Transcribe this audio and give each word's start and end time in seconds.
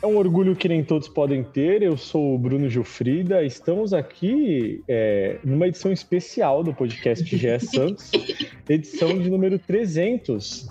É 0.00 0.06
um 0.06 0.16
orgulho 0.16 0.54
que 0.54 0.68
nem 0.68 0.84
todos 0.84 1.08
podem 1.08 1.42
ter. 1.42 1.82
Eu 1.82 1.96
sou 1.96 2.34
o 2.34 2.38
Bruno 2.38 2.68
Gilfrida. 2.68 3.42
Estamos 3.42 3.92
aqui 3.92 4.82
é, 4.88 5.38
numa 5.44 5.66
edição 5.66 5.92
especial 5.92 6.62
do 6.62 6.72
podcast 6.72 7.24
GE 7.24 7.58
Santos, 7.60 8.12
edição 8.68 9.18
de 9.18 9.28
número 9.28 9.58
300. 9.58 10.68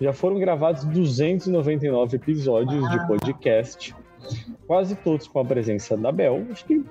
Já 0.00 0.12
foram 0.12 0.38
gravados 0.38 0.84
299 0.86 2.16
episódios 2.16 2.90
de 2.90 3.06
podcast, 3.06 3.94
quase 4.66 4.94
todos 4.96 5.26
com 5.28 5.40
a 5.40 5.44
presença 5.44 5.96
da 5.96 6.12
Bel. 6.12 6.46
Acho 6.50 6.64
que 6.64 6.82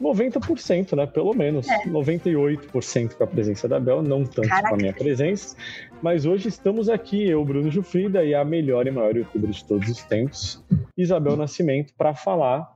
90%, 0.00 0.96
né? 0.96 1.06
Pelo 1.06 1.34
menos. 1.34 1.68
É. 1.68 1.84
98% 1.86 3.14
com 3.14 3.24
a 3.24 3.26
presença 3.26 3.68
da 3.68 3.78
Bel, 3.78 4.02
não 4.02 4.24
tanto 4.24 4.48
Caraca. 4.48 4.68
com 4.68 4.74
a 4.74 4.78
minha 4.78 4.92
presença. 4.92 5.56
Mas 6.02 6.26
hoje 6.26 6.48
estamos 6.48 6.88
aqui, 6.88 7.28
eu, 7.28 7.44
Bruno 7.44 7.70
Jufrida, 7.70 8.24
e 8.24 8.34
a 8.34 8.44
melhor 8.44 8.86
e 8.86 8.90
maior 8.90 9.16
youtuber 9.16 9.50
de 9.50 9.64
todos 9.64 9.88
os 9.88 10.02
tempos, 10.04 10.62
Isabel 10.96 11.36
Nascimento, 11.36 11.94
para 11.96 12.14
falar 12.14 12.68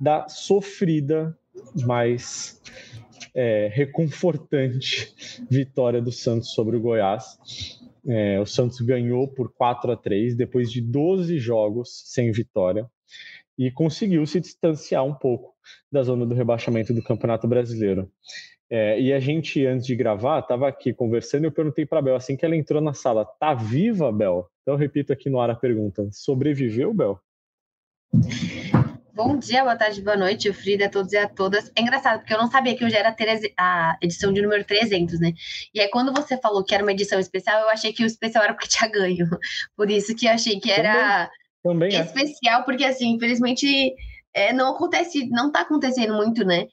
da 0.00 0.28
sofrida, 0.28 1.36
mais 1.84 2.60
é, 3.34 3.70
reconfortante 3.72 5.14
vitória 5.50 6.00
do 6.02 6.12
Santos 6.12 6.52
sobre 6.52 6.76
o 6.76 6.80
Goiás. 6.80 7.38
É, 8.06 8.38
o 8.40 8.46
Santos 8.46 8.80
ganhou 8.80 9.28
por 9.28 9.52
4 9.52 9.92
a 9.92 9.96
3 9.96 10.36
depois 10.36 10.70
de 10.70 10.80
12 10.80 11.38
jogos 11.38 12.02
sem 12.06 12.30
vitória 12.32 12.86
e 13.56 13.70
conseguiu 13.70 14.26
se 14.26 14.40
distanciar 14.40 15.04
um 15.04 15.14
pouco 15.14 15.54
da 15.90 16.02
zona 16.02 16.26
do 16.26 16.34
rebaixamento 16.34 16.92
do 16.92 17.02
Campeonato 17.02 17.46
Brasileiro. 17.46 18.10
É, 18.68 19.00
e 19.00 19.12
a 19.12 19.20
gente, 19.20 19.64
antes 19.66 19.86
de 19.86 19.94
gravar, 19.94 20.40
estava 20.40 20.68
aqui 20.68 20.92
conversando 20.92 21.44
e 21.44 21.46
eu 21.46 21.52
perguntei 21.52 21.86
para 21.86 21.98
a 21.98 22.02
Bel, 22.02 22.16
assim 22.16 22.36
que 22.36 22.44
ela 22.44 22.56
entrou 22.56 22.80
na 22.80 22.92
sala, 22.92 23.24
tá 23.24 23.54
viva, 23.54 24.10
Bel? 24.10 24.48
Então 24.62 24.74
eu 24.74 24.78
repito 24.78 25.12
aqui 25.12 25.30
no 25.30 25.38
ar 25.40 25.50
a 25.50 25.54
pergunta, 25.54 26.08
sobreviveu, 26.10 26.92
Bel? 26.92 27.20
Bom 29.14 29.38
dia, 29.38 29.62
boa 29.62 29.76
tarde, 29.76 30.02
boa 30.02 30.16
noite, 30.16 30.52
Frida, 30.52 30.86
a 30.86 30.88
todos 30.88 31.12
e 31.12 31.16
a 31.16 31.28
todas. 31.28 31.70
É 31.76 31.80
engraçado, 31.80 32.18
porque 32.18 32.34
eu 32.34 32.38
não 32.38 32.50
sabia 32.50 32.76
que 32.76 32.84
hoje 32.84 32.96
era 32.96 33.14
a 33.56 33.96
edição 34.02 34.32
de 34.32 34.42
número 34.42 34.64
300, 34.64 35.20
né? 35.20 35.32
E 35.72 35.80
aí, 35.80 35.88
quando 35.88 36.12
você 36.12 36.36
falou 36.36 36.64
que 36.64 36.74
era 36.74 36.82
uma 36.82 36.90
edição 36.90 37.20
especial, 37.20 37.60
eu 37.60 37.68
achei 37.68 37.92
que 37.92 38.02
o 38.02 38.06
especial 38.06 38.42
era 38.42 38.52
porque 38.52 38.66
tinha 38.66 38.90
ganho. 38.90 39.24
Por 39.76 39.88
isso 39.88 40.16
que 40.16 40.26
eu 40.26 40.32
achei 40.32 40.58
que 40.58 40.68
era 40.68 41.30
Também, 41.62 41.90
Também 41.90 41.96
é. 41.96 42.04
especial, 42.04 42.64
porque, 42.64 42.84
assim, 42.84 43.12
infelizmente, 43.12 43.94
é, 44.34 44.52
não 44.52 44.74
acontece, 44.74 45.28
não 45.30 45.52
tá 45.52 45.60
acontecendo 45.60 46.14
muito, 46.14 46.44
né? 46.44 46.66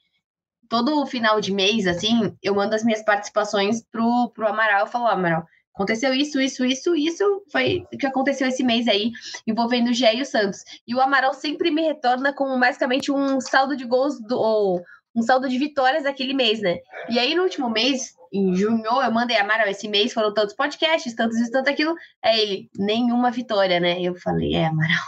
Todo 0.68 1.06
final 1.06 1.40
de 1.40 1.54
mês, 1.54 1.86
assim, 1.86 2.36
eu 2.42 2.56
mando 2.56 2.74
as 2.74 2.84
minhas 2.84 3.06
participações 3.06 3.84
pro, 3.92 4.32
pro 4.34 4.48
Amaral. 4.48 4.80
Eu 4.80 4.88
falo, 4.88 5.06
Amaral, 5.06 5.46
aconteceu 5.82 6.14
isso, 6.14 6.40
isso, 6.40 6.64
isso, 6.64 6.96
isso 6.96 7.44
foi 7.52 7.84
o 7.92 7.98
que 7.98 8.06
aconteceu 8.06 8.48
esse 8.48 8.64
mês 8.64 8.88
aí, 8.88 9.12
envolvendo 9.48 9.90
o 9.90 9.94
Gé 9.94 10.16
e 10.16 10.22
o 10.22 10.26
Santos. 10.26 10.60
E 10.88 10.94
o 10.94 11.02
Amaral 11.02 11.34
sempre 11.34 11.72
me 11.72 11.82
retorna 11.82 12.34
com 12.34 12.60
basicamente 12.60 13.12
um 13.12 13.42
saldo 13.42 13.76
de 13.76 13.84
gols 13.86 14.22
do, 14.22 14.38
ou 14.38 14.84
um 15.16 15.24
saldo 15.24 15.50
de 15.50 15.58
vitórias 15.58 16.04
daquele 16.04 16.34
mês, 16.34 16.62
né? 16.62 16.78
E 17.10 17.18
aí 17.18 17.34
no 17.34 17.44
último 17.44 17.70
mês, 17.70 18.14
em 18.32 18.56
junho, 18.56 18.86
eu 18.86 19.12
mandei 19.12 19.38
Amaral 19.38 19.68
esse 19.68 19.88
mês, 19.88 20.14
foram 20.14 20.34
tantos 20.34 20.56
podcasts, 20.56 21.16
tantos 21.16 21.38
isso, 21.38 21.52
tanto 21.52 21.70
aquilo. 21.70 21.96
Aí 22.24 22.40
ele, 22.40 22.70
nenhuma 22.78 23.32
vitória, 23.32 23.80
né? 23.80 24.00
Eu 24.00 24.16
falei, 24.16 24.54
é, 24.54 24.66
Amaral, 24.66 25.04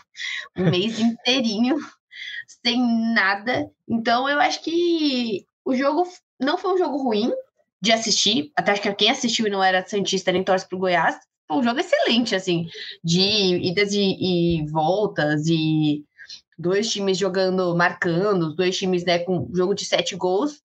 um 0.58 0.70
mês 0.72 1.00
inteirinho 1.00 1.78
sem 2.66 2.82
nada. 3.14 3.70
Então 3.88 4.28
eu 4.28 4.40
acho 4.40 4.62
que 4.64 5.46
o 5.64 5.76
jogo 5.76 6.04
não 6.40 6.58
foi 6.58 6.74
um 6.74 6.78
jogo 6.78 6.98
ruim 6.98 7.32
de 7.84 7.92
assistir, 7.92 8.50
até 8.56 8.72
acho 8.72 8.82
que 8.82 8.94
quem 8.94 9.10
assistiu 9.10 9.46
e 9.46 9.50
não 9.50 9.62
era 9.62 9.86
Santista 9.86 10.32
nem 10.32 10.42
torce 10.42 10.66
pro 10.66 10.78
Goiás, 10.78 11.18
foi 11.46 11.58
um 11.58 11.64
jogo 11.64 11.82
excelente, 11.82 12.34
assim, 12.34 12.66
de 13.04 13.58
idas 13.58 13.92
e, 13.92 14.00
e 14.00 14.66
voltas 14.72 15.48
e 15.48 16.02
dois 16.58 16.90
times 16.90 17.18
jogando, 17.18 17.76
marcando, 17.76 18.56
dois 18.56 18.78
times 18.78 19.04
né, 19.04 19.20
com 19.20 19.52
jogo 19.54 19.76
de 19.76 19.84
sete 19.84 20.16
gols. 20.16 20.62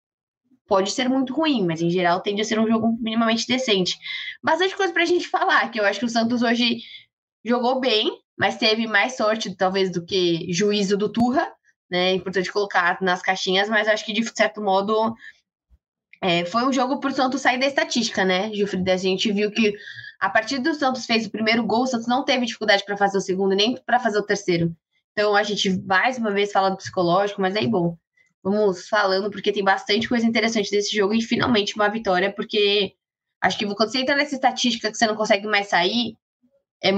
Pode 0.68 0.90
ser 0.90 1.08
muito 1.08 1.36
ruim, 1.36 1.64
mas 1.64 1.84
em 1.84 1.90
geral 1.92 2.20
tende 2.20 2.42
a 2.42 2.46
ser 2.46 2.60
um 2.60 2.68
jogo 2.68 2.98
minimamente 3.00 3.46
decente. 3.46 3.96
Bastante 4.44 4.76
coisa 4.76 4.92
pra 4.92 5.06
gente 5.06 5.28
falar, 5.30 5.70
que 5.70 5.80
eu 5.80 5.86
acho 5.86 6.00
que 6.00 6.06
o 6.06 6.10
Santos 6.10 6.42
hoje 6.42 6.80
jogou 7.46 7.80
bem, 7.80 8.12
mas 8.36 8.58
teve 8.58 8.88
mais 8.88 9.16
sorte, 9.16 9.56
talvez, 9.56 9.92
do 9.92 10.04
que 10.04 10.52
juízo 10.52 10.98
do 10.98 11.12
Turra 11.12 11.48
né? 11.94 12.10
É 12.10 12.16
importante 12.16 12.52
colocar 12.52 12.98
nas 13.02 13.22
caixinhas, 13.22 13.70
mas 13.70 13.88
acho 13.88 14.04
que 14.04 14.14
de 14.14 14.28
certo 14.36 14.60
modo 14.62 15.14
é, 16.24 16.46
foi 16.46 16.64
um 16.64 16.72
jogo 16.72 17.02
por 17.02 17.12
Santos 17.12 17.42
sair 17.42 17.60
da 17.60 17.66
estatística, 17.66 18.24
né, 18.24 18.50
Gilfrida? 18.54 18.94
A 18.94 18.98
gente 18.98 19.30
viu 19.32 19.52
que 19.52 19.74
a 20.20 20.30
partir 20.30 20.60
do 20.60 20.74
Santos 20.74 21.06
fez 21.06 21.26
o 21.26 21.30
primeiro 21.30 21.66
gol, 21.66 21.84
o 21.84 21.88
Santos 21.88 22.08
não 22.08 22.24
teve 22.24 22.46
dificuldade 22.46 22.86
para 22.86 22.96
fazer 22.96 23.18
o 23.18 23.22
segundo, 23.22 23.54
nem 23.54 23.76
para 23.86 24.00
fazer 24.00 24.20
o 24.20 24.26
terceiro. 24.26 24.74
Então 25.12 25.36
a 25.36 25.44
gente 25.44 25.70
mais 25.86 26.18
uma 26.18 26.32
vez 26.32 26.52
fala 26.52 26.70
do 26.70 26.78
psicológico, 26.78 27.42
mas 27.42 27.58
aí 27.58 27.68
bom, 27.68 27.98
vamos 28.42 28.88
falando 28.88 29.30
porque 29.30 29.52
tem 29.52 29.64
bastante 29.64 30.08
coisa 30.08 30.26
interessante 30.26 30.72
desse 30.72 30.96
jogo 30.96 31.14
e 31.14 31.22
finalmente 31.22 31.76
uma 31.76 31.90
vitória, 31.90 32.34
porque 32.34 32.94
acho 33.42 33.58
que 33.58 33.66
quando 33.66 33.92
você 33.92 34.00
entra 34.00 34.16
nessa 34.16 34.36
estatística 34.36 34.90
que 34.90 34.98
você 34.98 35.06
não 35.06 35.16
consegue 35.16 35.46
mais 35.46 35.68
sair, 35.68 36.18
é 36.82 36.92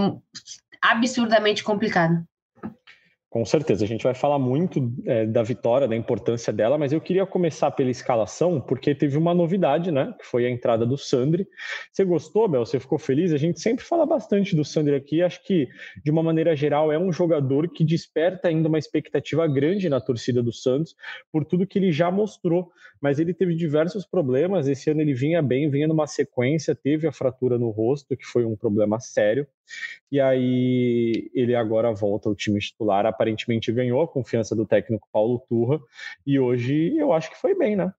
absurdamente 0.79 1.63
complicado. 1.63 2.23
Com 3.35 3.43
certeza, 3.43 3.83
a 3.83 3.87
gente 3.87 4.01
vai 4.01 4.13
falar 4.13 4.39
muito 4.39 4.93
é, 5.05 5.25
da 5.25 5.43
vitória, 5.43 5.89
da 5.89 5.95
importância 5.97 6.53
dela, 6.53 6.77
mas 6.77 6.93
eu 6.93 7.01
queria 7.01 7.25
começar 7.25 7.69
pela 7.69 7.91
escalação, 7.91 8.61
porque 8.61 8.95
teve 8.95 9.17
uma 9.17 9.33
novidade, 9.33 9.91
né? 9.91 10.15
Que 10.17 10.25
foi 10.25 10.45
a 10.45 10.49
entrada 10.49 10.85
do 10.85 10.97
Sandri. 10.97 11.45
Você 11.91 12.05
gostou, 12.05 12.47
Bel? 12.47 12.65
Você 12.65 12.79
ficou 12.79 12.97
feliz? 12.97 13.33
A 13.33 13.37
gente 13.37 13.59
sempre 13.59 13.83
fala 13.83 14.05
bastante 14.05 14.55
do 14.55 14.63
Sandri 14.63 14.95
aqui. 14.95 15.21
Acho 15.21 15.43
que, 15.43 15.67
de 16.01 16.11
uma 16.11 16.23
maneira 16.23 16.55
geral, 16.55 16.93
é 16.93 16.97
um 16.97 17.11
jogador 17.11 17.67
que 17.67 17.83
desperta 17.83 18.47
ainda 18.47 18.69
uma 18.69 18.79
expectativa 18.79 19.45
grande 19.47 19.89
na 19.89 19.99
torcida 19.99 20.41
do 20.41 20.53
Santos, 20.53 20.95
por 21.29 21.43
tudo 21.43 21.67
que 21.67 21.77
ele 21.77 21.91
já 21.91 22.09
mostrou. 22.09 22.71
Mas 23.01 23.19
ele 23.19 23.33
teve 23.33 23.53
diversos 23.53 24.05
problemas. 24.05 24.65
Esse 24.65 24.89
ano 24.91 25.01
ele 25.01 25.13
vinha 25.13 25.41
bem, 25.41 25.69
vinha 25.69 25.89
numa 25.89 26.07
sequência, 26.07 26.73
teve 26.73 27.05
a 27.05 27.11
fratura 27.11 27.59
no 27.59 27.69
rosto, 27.69 28.15
que 28.15 28.25
foi 28.25 28.45
um 28.45 28.55
problema 28.55 28.97
sério. 29.01 29.45
E 30.11 30.19
aí 30.19 31.29
ele 31.33 31.55
agora 31.55 31.93
volta 31.93 32.29
ao 32.29 32.35
time 32.35 32.59
titular. 32.59 33.05
Aparentemente 33.05 33.71
ganhou 33.71 34.01
a 34.01 34.07
confiança 34.07 34.55
do 34.55 34.65
técnico 34.65 35.07
Paulo 35.11 35.39
Turra 35.47 35.79
e 36.25 36.39
hoje 36.39 36.95
eu 36.97 37.11
acho 37.13 37.29
que 37.29 37.37
foi 37.37 37.55
bem, 37.55 37.75
né? 37.75 37.93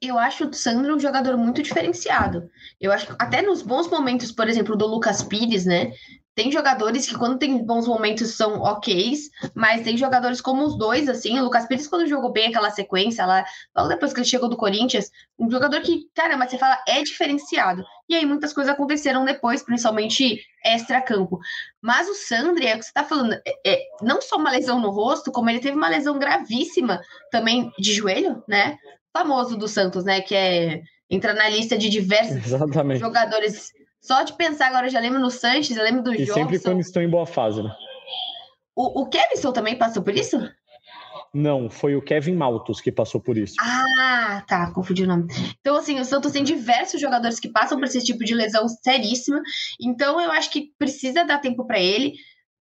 Eu 0.00 0.18
acho 0.18 0.48
o 0.48 0.52
Sandro 0.52 0.94
um 0.94 1.00
jogador 1.00 1.36
muito 1.36 1.62
diferenciado. 1.62 2.48
Eu 2.80 2.92
acho 2.92 3.14
até 3.18 3.42
nos 3.42 3.62
bons 3.62 3.88
momentos, 3.88 4.30
por 4.30 4.48
exemplo, 4.48 4.76
do 4.76 4.86
Lucas 4.86 5.22
Pires, 5.22 5.66
né? 5.66 5.92
Tem 6.34 6.50
jogadores 6.50 7.08
que, 7.08 7.18
quando 7.18 7.38
tem 7.38 7.64
bons 7.64 7.86
momentos, 7.86 8.36
são 8.36 8.60
ok, 8.60 9.12
mas 9.54 9.82
tem 9.82 9.96
jogadores 9.96 10.40
como 10.40 10.64
os 10.64 10.78
dois, 10.78 11.08
assim. 11.08 11.38
O 11.38 11.44
Lucas 11.44 11.66
Pires, 11.66 11.88
quando 11.88 12.08
jogou 12.08 12.32
bem 12.32 12.48
aquela 12.48 12.70
sequência 12.70 13.26
lá, 13.26 13.44
logo 13.76 13.88
depois 13.88 14.12
que 14.12 14.20
ele 14.20 14.28
chegou 14.28 14.48
do 14.48 14.56
Corinthians, 14.56 15.10
um 15.38 15.50
jogador 15.50 15.80
que, 15.80 16.06
caramba, 16.14 16.48
você 16.48 16.56
fala, 16.56 16.82
é 16.86 17.02
diferenciado. 17.02 17.84
E 18.08 18.14
aí 18.14 18.24
muitas 18.24 18.52
coisas 18.52 18.72
aconteceram 18.72 19.24
depois, 19.24 19.62
principalmente 19.62 20.40
extra-campo. 20.64 21.38
Mas 21.82 22.08
o 22.08 22.14
Sandri, 22.14 22.66
é 22.66 22.76
o 22.76 22.78
que 22.78 22.84
você 22.84 22.92
tá 22.92 23.04
falando, 23.04 23.34
é, 23.34 23.42
é, 23.66 23.82
não 24.00 24.22
só 24.22 24.36
uma 24.36 24.50
lesão 24.50 24.80
no 24.80 24.90
rosto, 24.90 25.32
como 25.32 25.50
ele 25.50 25.60
teve 25.60 25.76
uma 25.76 25.88
lesão 25.88 26.18
gravíssima 26.18 27.00
também 27.30 27.70
de 27.78 27.92
joelho, 27.92 28.42
né? 28.48 28.76
Famoso 29.12 29.56
do 29.56 29.66
Santos, 29.66 30.04
né? 30.04 30.20
Que 30.20 30.34
é 30.34 30.82
entra 31.10 31.34
na 31.34 31.48
lista 31.48 31.76
de 31.76 31.88
diversos 31.88 32.46
Exatamente. 32.46 33.00
jogadores 33.00 33.72
só 34.00 34.22
de 34.22 34.32
pensar 34.32 34.68
agora, 34.68 34.86
eu 34.86 34.90
já 34.90 35.00
lembro 35.00 35.20
no 35.20 35.30
Sanches, 35.30 35.76
eu 35.76 35.84
lembro 35.84 36.02
do 36.02 36.14
e 36.14 36.24
Jobson. 36.24 36.34
sempre 36.34 36.58
quando 36.58 36.80
estão 36.80 37.02
em 37.02 37.08
boa 37.08 37.26
fase, 37.26 37.62
né? 37.62 37.74
O, 38.74 39.02
o 39.02 39.06
Kevin 39.08 39.52
também 39.52 39.76
passou 39.76 40.02
por 40.02 40.16
isso? 40.16 40.38
Não, 41.32 41.70
foi 41.70 41.94
o 41.94 42.02
Kevin 42.02 42.34
Maltos 42.34 42.80
que 42.80 42.90
passou 42.90 43.20
por 43.20 43.36
isso. 43.36 43.54
Ah, 43.60 44.42
tá, 44.48 44.72
confundi 44.72 45.04
o 45.04 45.06
nome. 45.06 45.28
Então, 45.60 45.76
assim, 45.76 46.00
o 46.00 46.04
Santos 46.04 46.32
tem 46.32 46.42
diversos 46.42 47.00
jogadores 47.00 47.38
que 47.38 47.48
passam 47.48 47.78
por 47.78 47.84
esse 47.84 48.02
tipo 48.02 48.24
de 48.24 48.34
lesão 48.34 48.66
seríssima. 48.66 49.40
Então, 49.80 50.20
eu 50.20 50.32
acho 50.32 50.50
que 50.50 50.72
precisa 50.76 51.24
dar 51.24 51.38
tempo 51.38 51.66
para 51.66 51.78
ele. 51.78 52.14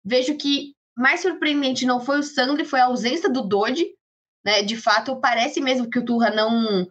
Vejo 0.05 0.35
que 0.35 0.75
mais 0.95 1.21
surpreendente 1.21 1.85
não 1.85 1.99
foi 1.99 2.19
o 2.19 2.23
Sandro, 2.23 2.63
foi 2.65 2.79
a 2.79 2.85
ausência 2.85 3.29
do 3.29 3.41
Dodge. 3.41 3.87
Né? 4.45 4.61
De 4.61 4.75
fato, 4.75 5.19
parece 5.19 5.59
mesmo 5.59 5.89
que 5.89 5.97
o 5.97 6.05
Turra 6.05 6.29
não 6.29 6.87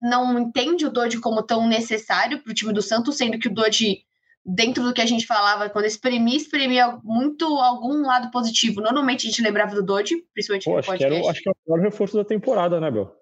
não 0.00 0.38
entende 0.38 0.86
o 0.86 0.90
Dodge 0.90 1.20
como 1.20 1.42
tão 1.42 1.66
necessário 1.66 2.42
para 2.42 2.50
o 2.50 2.54
time 2.54 2.72
do 2.72 2.82
Santos, 2.82 3.16
sendo 3.16 3.38
que 3.38 3.48
o 3.48 3.54
Dodge, 3.54 4.04
dentro 4.44 4.82
do 4.82 4.92
que 4.92 5.00
a 5.00 5.06
gente 5.06 5.26
falava, 5.26 5.68
quando 5.70 5.84
exprimia, 5.84 6.36
exprimia 6.36 6.98
muito 7.04 7.44
algum 7.44 8.02
lado 8.02 8.30
positivo. 8.30 8.80
Normalmente 8.80 9.26
a 9.26 9.30
gente 9.30 9.42
lembrava 9.42 9.74
do 9.74 9.82
Dodge, 9.82 10.16
principalmente 10.32 10.64
Pô, 10.64 10.72
no 10.72 10.78
acho 10.78 10.88
podcast. 10.88 11.14
Que 11.14 11.20
era, 11.20 11.30
acho 11.30 11.42
que 11.42 11.48
é 11.48 11.52
o 11.52 11.56
melhor 11.66 11.84
reforço 11.84 12.16
da 12.16 12.24
temporada, 12.24 12.80
né, 12.80 12.90
Bel? 12.90 13.14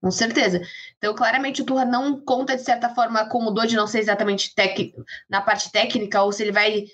Com 0.00 0.10
certeza. 0.10 0.60
Então, 0.96 1.14
claramente, 1.14 1.62
o 1.62 1.64
Turra 1.64 1.84
não 1.84 2.20
conta, 2.20 2.56
de 2.56 2.62
certa 2.62 2.88
forma, 2.88 3.28
com 3.28 3.44
o 3.44 3.50
Dodge, 3.50 3.76
não 3.76 3.86
sei 3.86 4.00
exatamente 4.00 4.54
tec... 4.54 4.94
na 5.28 5.40
parte 5.40 5.70
técnica, 5.70 6.22
ou 6.22 6.32
se 6.32 6.42
ele 6.42 6.52
vai 6.52 6.84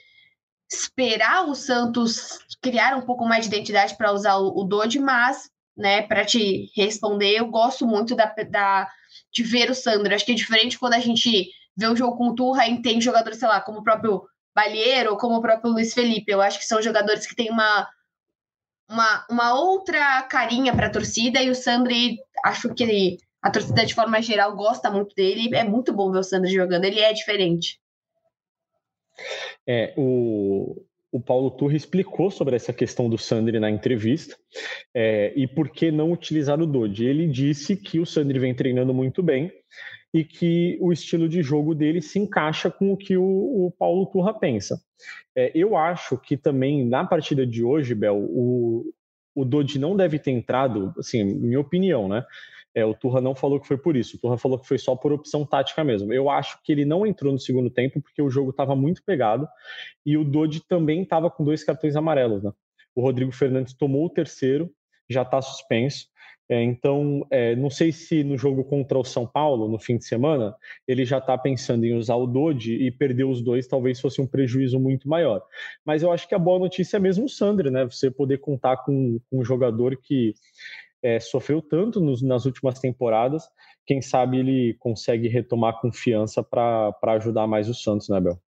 esperar 0.70 1.48
o 1.48 1.54
Santos 1.54 2.38
criar 2.62 2.96
um 2.96 3.02
pouco 3.02 3.24
mais 3.24 3.48
de 3.48 3.54
identidade 3.54 3.96
para 3.96 4.12
usar 4.12 4.36
o, 4.36 4.60
o 4.60 4.64
Dodge, 4.64 4.98
mas, 4.98 5.50
né, 5.76 6.02
para 6.02 6.24
te 6.24 6.70
responder, 6.76 7.36
eu 7.36 7.46
gosto 7.46 7.86
muito 7.86 8.14
da, 8.14 8.26
da, 8.48 8.88
de 9.32 9.42
ver 9.42 9.70
o 9.70 9.74
Sandro. 9.74 10.14
Acho 10.14 10.24
que 10.24 10.32
é 10.32 10.34
diferente 10.34 10.78
quando 10.78 10.94
a 10.94 10.98
gente 10.98 11.50
vê 11.76 11.86
o 11.86 11.96
jogo 11.96 12.16
com 12.16 12.28
o 12.28 12.34
Turra 12.34 12.66
e 12.68 12.82
tem 12.82 13.00
jogadores, 13.00 13.38
sei 13.38 13.48
lá, 13.48 13.60
como 13.60 13.78
o 13.78 13.84
próprio 13.84 14.22
Balheiro 14.54 15.12
ou 15.12 15.16
como 15.16 15.36
o 15.36 15.40
próprio 15.40 15.72
Luiz 15.72 15.94
Felipe. 15.94 16.30
Eu 16.30 16.40
acho 16.40 16.58
que 16.58 16.66
são 16.66 16.82
jogadores 16.82 17.26
que 17.26 17.34
têm 17.34 17.50
uma, 17.50 17.88
uma, 18.88 19.26
uma 19.30 19.54
outra 19.54 20.22
carinha 20.24 20.74
para 20.74 20.86
a 20.86 20.92
torcida 20.92 21.40
e 21.40 21.50
o 21.50 21.54
Sandri, 21.54 22.18
acho 22.44 22.74
que 22.74 22.82
ele, 22.82 23.18
a 23.40 23.50
torcida 23.50 23.86
de 23.86 23.94
forma 23.94 24.20
geral 24.20 24.54
gosta 24.54 24.90
muito 24.90 25.14
dele. 25.14 25.54
É 25.54 25.64
muito 25.64 25.92
bom 25.92 26.10
ver 26.10 26.18
o 26.18 26.24
Sandri 26.24 26.52
jogando, 26.52 26.84
ele 26.84 27.00
é 27.00 27.12
diferente. 27.12 27.80
É, 29.66 29.94
o, 29.96 30.82
o 31.12 31.20
Paulo 31.20 31.50
Turri 31.50 31.76
explicou 31.76 32.30
sobre 32.30 32.56
essa 32.56 32.72
questão 32.72 33.08
do 33.08 33.18
Sandri 33.18 33.58
na 33.58 33.70
entrevista 33.70 34.36
é, 34.94 35.32
e 35.34 35.46
por 35.46 35.68
que 35.68 35.90
não 35.90 36.12
utilizar 36.12 36.60
o 36.60 36.66
Dodge. 36.66 37.04
Ele 37.04 37.26
disse 37.26 37.76
que 37.76 37.98
o 37.98 38.06
Sandri 38.06 38.38
vem 38.38 38.54
treinando 38.54 38.94
muito 38.94 39.22
bem 39.22 39.52
e 40.14 40.24
que 40.24 40.78
o 40.80 40.92
estilo 40.92 41.28
de 41.28 41.42
jogo 41.42 41.74
dele 41.74 42.00
se 42.00 42.18
encaixa 42.18 42.70
com 42.70 42.92
o 42.92 42.96
que 42.96 43.16
o, 43.16 43.22
o 43.66 43.74
Paulo 43.78 44.06
Turra 44.06 44.34
pensa. 44.34 44.80
É, 45.36 45.50
eu 45.54 45.76
acho 45.76 46.16
que 46.18 46.36
também 46.36 46.86
na 46.86 47.04
partida 47.04 47.46
de 47.46 47.64
hoje, 47.64 47.94
Bel, 47.94 48.16
o, 48.16 48.92
o 49.34 49.44
Dodge 49.44 49.78
não 49.78 49.96
deve 49.96 50.18
ter 50.18 50.32
entrado, 50.32 50.92
assim, 50.98 51.24
minha 51.24 51.60
opinião, 51.60 52.08
né? 52.08 52.24
É, 52.74 52.84
o 52.84 52.94
Turra 52.94 53.20
não 53.20 53.34
falou 53.34 53.60
que 53.60 53.66
foi 53.66 53.76
por 53.76 53.96
isso, 53.96 54.16
o 54.16 54.20
Turra 54.20 54.38
falou 54.38 54.58
que 54.58 54.66
foi 54.66 54.78
só 54.78 54.94
por 54.94 55.12
opção 55.12 55.44
tática 55.44 55.82
mesmo. 55.82 56.12
Eu 56.12 56.30
acho 56.30 56.62
que 56.62 56.70
ele 56.70 56.84
não 56.84 57.06
entrou 57.06 57.32
no 57.32 57.38
segundo 57.38 57.68
tempo 57.68 58.00
porque 58.00 58.22
o 58.22 58.30
jogo 58.30 58.50
estava 58.50 58.76
muito 58.76 59.02
pegado 59.04 59.48
e 60.06 60.16
o 60.16 60.24
Dodge 60.24 60.60
também 60.68 61.02
estava 61.02 61.30
com 61.30 61.44
dois 61.44 61.64
cartões 61.64 61.96
amarelos. 61.96 62.42
Né? 62.42 62.52
O 62.94 63.02
Rodrigo 63.02 63.32
Fernandes 63.32 63.74
tomou 63.74 64.06
o 64.06 64.10
terceiro, 64.10 64.70
já 65.08 65.22
está 65.22 65.42
suspenso. 65.42 66.06
É, 66.48 66.60
então, 66.64 67.24
é, 67.30 67.54
não 67.54 67.70
sei 67.70 67.92
se 67.92 68.24
no 68.24 68.36
jogo 68.36 68.64
contra 68.64 68.98
o 68.98 69.04
São 69.04 69.24
Paulo, 69.24 69.68
no 69.68 69.78
fim 69.78 69.96
de 69.96 70.04
semana, 70.04 70.52
ele 70.86 71.04
já 71.04 71.18
está 71.18 71.38
pensando 71.38 71.84
em 71.84 71.94
usar 71.94 72.16
o 72.16 72.26
Dodge 72.26 72.74
e 72.74 72.90
perder 72.90 73.22
os 73.22 73.40
dois 73.40 73.68
talvez 73.68 74.00
fosse 74.00 74.20
um 74.20 74.26
prejuízo 74.26 74.78
muito 74.80 75.08
maior. 75.08 75.40
Mas 75.84 76.02
eu 76.02 76.10
acho 76.10 76.26
que 76.26 76.34
a 76.34 76.38
boa 76.40 76.58
notícia 76.58 76.96
é 76.96 77.00
mesmo 77.00 77.26
o 77.26 77.28
Sandro, 77.28 77.70
né? 77.70 77.84
Você 77.84 78.10
poder 78.10 78.38
contar 78.38 78.78
com, 78.78 79.20
com 79.30 79.38
um 79.38 79.44
jogador 79.44 79.96
que 79.96 80.34
é, 81.02 81.18
sofreu 81.20 81.62
tanto 81.62 82.00
nos, 82.00 82.22
nas 82.22 82.44
últimas 82.44 82.78
temporadas, 82.78 83.48
quem 83.86 84.00
sabe 84.00 84.38
ele 84.38 84.76
consegue 84.78 85.28
retomar 85.28 85.80
confiança 85.80 86.42
para 86.42 86.94
ajudar 87.14 87.46
mais 87.46 87.68
o 87.68 87.74
Santos, 87.74 88.08
né, 88.08 88.20
Bel? 88.20 88.40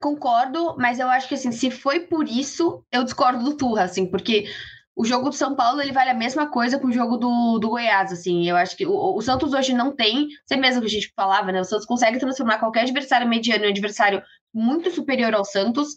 Concordo, 0.00 0.76
mas 0.76 0.98
eu 0.98 1.08
acho 1.08 1.28
que 1.28 1.34
assim, 1.34 1.52
se 1.52 1.70
foi 1.70 2.00
por 2.00 2.26
isso, 2.26 2.84
eu 2.90 3.04
discordo 3.04 3.44
do 3.44 3.56
Turra, 3.56 3.84
assim, 3.84 4.04
porque 4.04 4.46
o 4.94 5.04
jogo 5.04 5.30
do 5.30 5.34
São 5.34 5.54
Paulo 5.54 5.80
ele 5.80 5.92
vale 5.92 6.10
a 6.10 6.14
mesma 6.14 6.48
coisa 6.50 6.78
com 6.78 6.88
o 6.88 6.92
jogo 6.92 7.16
do, 7.16 7.58
do 7.58 7.68
Goiás, 7.70 8.12
assim. 8.12 8.48
Eu 8.48 8.56
acho 8.56 8.76
que 8.76 8.86
o, 8.86 9.16
o 9.16 9.22
Santos 9.22 9.54
hoje 9.54 9.72
não 9.72 9.94
tem, 9.94 10.28
você 10.44 10.56
mesmo 10.56 10.80
que 10.80 10.86
a 10.86 10.90
gente 10.90 11.12
falava, 11.14 11.50
né? 11.50 11.60
O 11.60 11.64
Santos 11.64 11.86
consegue 11.86 12.18
transformar 12.18 12.58
qualquer 12.58 12.82
adversário 12.82 13.28
mediano 13.28 13.64
em 13.64 13.68
um 13.68 13.70
adversário 13.70 14.22
muito 14.52 14.90
superior 14.90 15.34
ao 15.34 15.44
Santos 15.44 15.96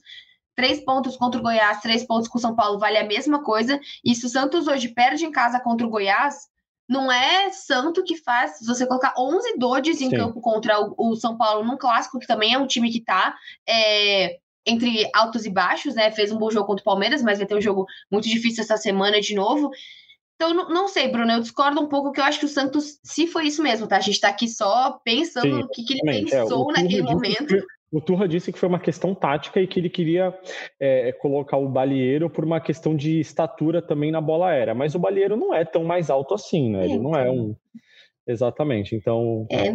três 0.55 0.79
pontos 0.83 1.17
contra 1.17 1.39
o 1.39 1.43
Goiás, 1.43 1.81
três 1.81 2.05
pontos 2.05 2.27
com 2.27 2.37
o 2.37 2.41
São 2.41 2.55
Paulo, 2.55 2.79
vale 2.79 2.97
a 2.97 3.03
mesma 3.03 3.43
coisa. 3.43 3.79
E 4.03 4.15
se 4.15 4.25
o 4.25 4.29
Santos 4.29 4.67
hoje 4.67 4.89
perde 4.89 5.25
em 5.25 5.31
casa 5.31 5.59
contra 5.59 5.85
o 5.85 5.89
Goiás, 5.89 6.47
não 6.87 7.11
é 7.11 7.49
Santo 7.51 8.03
que 8.03 8.15
faz. 8.15 8.59
Se 8.59 8.65
você 8.65 8.85
colocar 8.85 9.13
11 9.17 9.57
Dodges 9.57 10.01
em 10.01 10.09
Sim. 10.09 10.17
campo 10.17 10.39
contra 10.39 10.79
o, 10.79 10.95
o, 10.97 11.15
São 11.15 11.37
Paulo 11.37 11.65
num 11.65 11.77
clássico, 11.77 12.19
que 12.19 12.27
também 12.27 12.53
é 12.53 12.57
um 12.57 12.67
time 12.67 12.91
que 12.91 13.01
tá 13.01 13.35
é, 13.67 14.37
entre 14.65 15.09
altos 15.13 15.45
e 15.45 15.49
baixos, 15.49 15.95
né? 15.95 16.11
Fez 16.11 16.31
um 16.31 16.37
bom 16.37 16.49
jogo 16.49 16.67
contra 16.67 16.81
o 16.81 16.85
Palmeiras, 16.85 17.21
mas 17.21 17.39
vai 17.39 17.47
ter 17.47 17.55
um 17.55 17.61
jogo 17.61 17.85
muito 18.09 18.29
difícil 18.29 18.63
essa 18.63 18.77
semana 18.77 19.19
de 19.19 19.35
novo. 19.35 19.71
Então, 20.35 20.53
não, 20.53 20.69
não 20.69 20.87
sei, 20.87 21.07
Bruno, 21.07 21.31
eu 21.31 21.39
discordo 21.39 21.81
um 21.81 21.87
pouco 21.87 22.11
que 22.11 22.19
eu 22.19 22.23
acho 22.25 22.39
que 22.39 22.45
o 22.45 22.49
Santos, 22.49 22.99
se 23.03 23.25
foi 23.25 23.47
isso 23.47 23.63
mesmo, 23.63 23.87
tá? 23.87 23.97
A 23.97 24.01
gente 24.01 24.19
tá 24.19 24.27
aqui 24.27 24.47
só 24.47 24.99
pensando 25.03 25.43
Sim, 25.43 25.61
no 25.61 25.69
que, 25.69 25.83
que 25.83 25.93
ele 25.93 26.09
é, 26.09 26.23
pensou 26.23 26.69
é, 26.71 26.81
naquele 26.81 27.03
momento. 27.03 27.55
O 27.91 28.01
Turra 28.01 28.27
disse 28.27 28.51
que 28.51 28.59
foi 28.59 28.67
uma 28.67 28.79
questão 28.79 29.13
tática 29.13 29.61
e 29.61 29.67
que 29.67 29.79
ele 29.79 29.89
queria 29.89 30.37
é, 30.79 31.11
colocar 31.13 31.57
o 31.57 31.69
Balieiro 31.69 32.29
por 32.29 32.43
uma 32.43 32.59
questão 32.59 32.95
de 32.95 33.19
estatura 33.19 33.81
também 33.81 34.11
na 34.11 34.19
bola 34.19 34.49
aérea. 34.49 34.73
Mas 34.73 34.95
o 34.95 34.99
Balieiro 34.99 35.37
não 35.37 35.53
é 35.53 35.63
tão 35.63 35.83
mais 35.83 36.09
alto 36.09 36.33
assim, 36.33 36.71
né? 36.71 36.85
Ele 36.85 36.97
não 36.97 37.15
é 37.15 37.29
um. 37.29 37.55
Exatamente, 38.27 38.95
então. 38.95 39.45
É, 39.51 39.71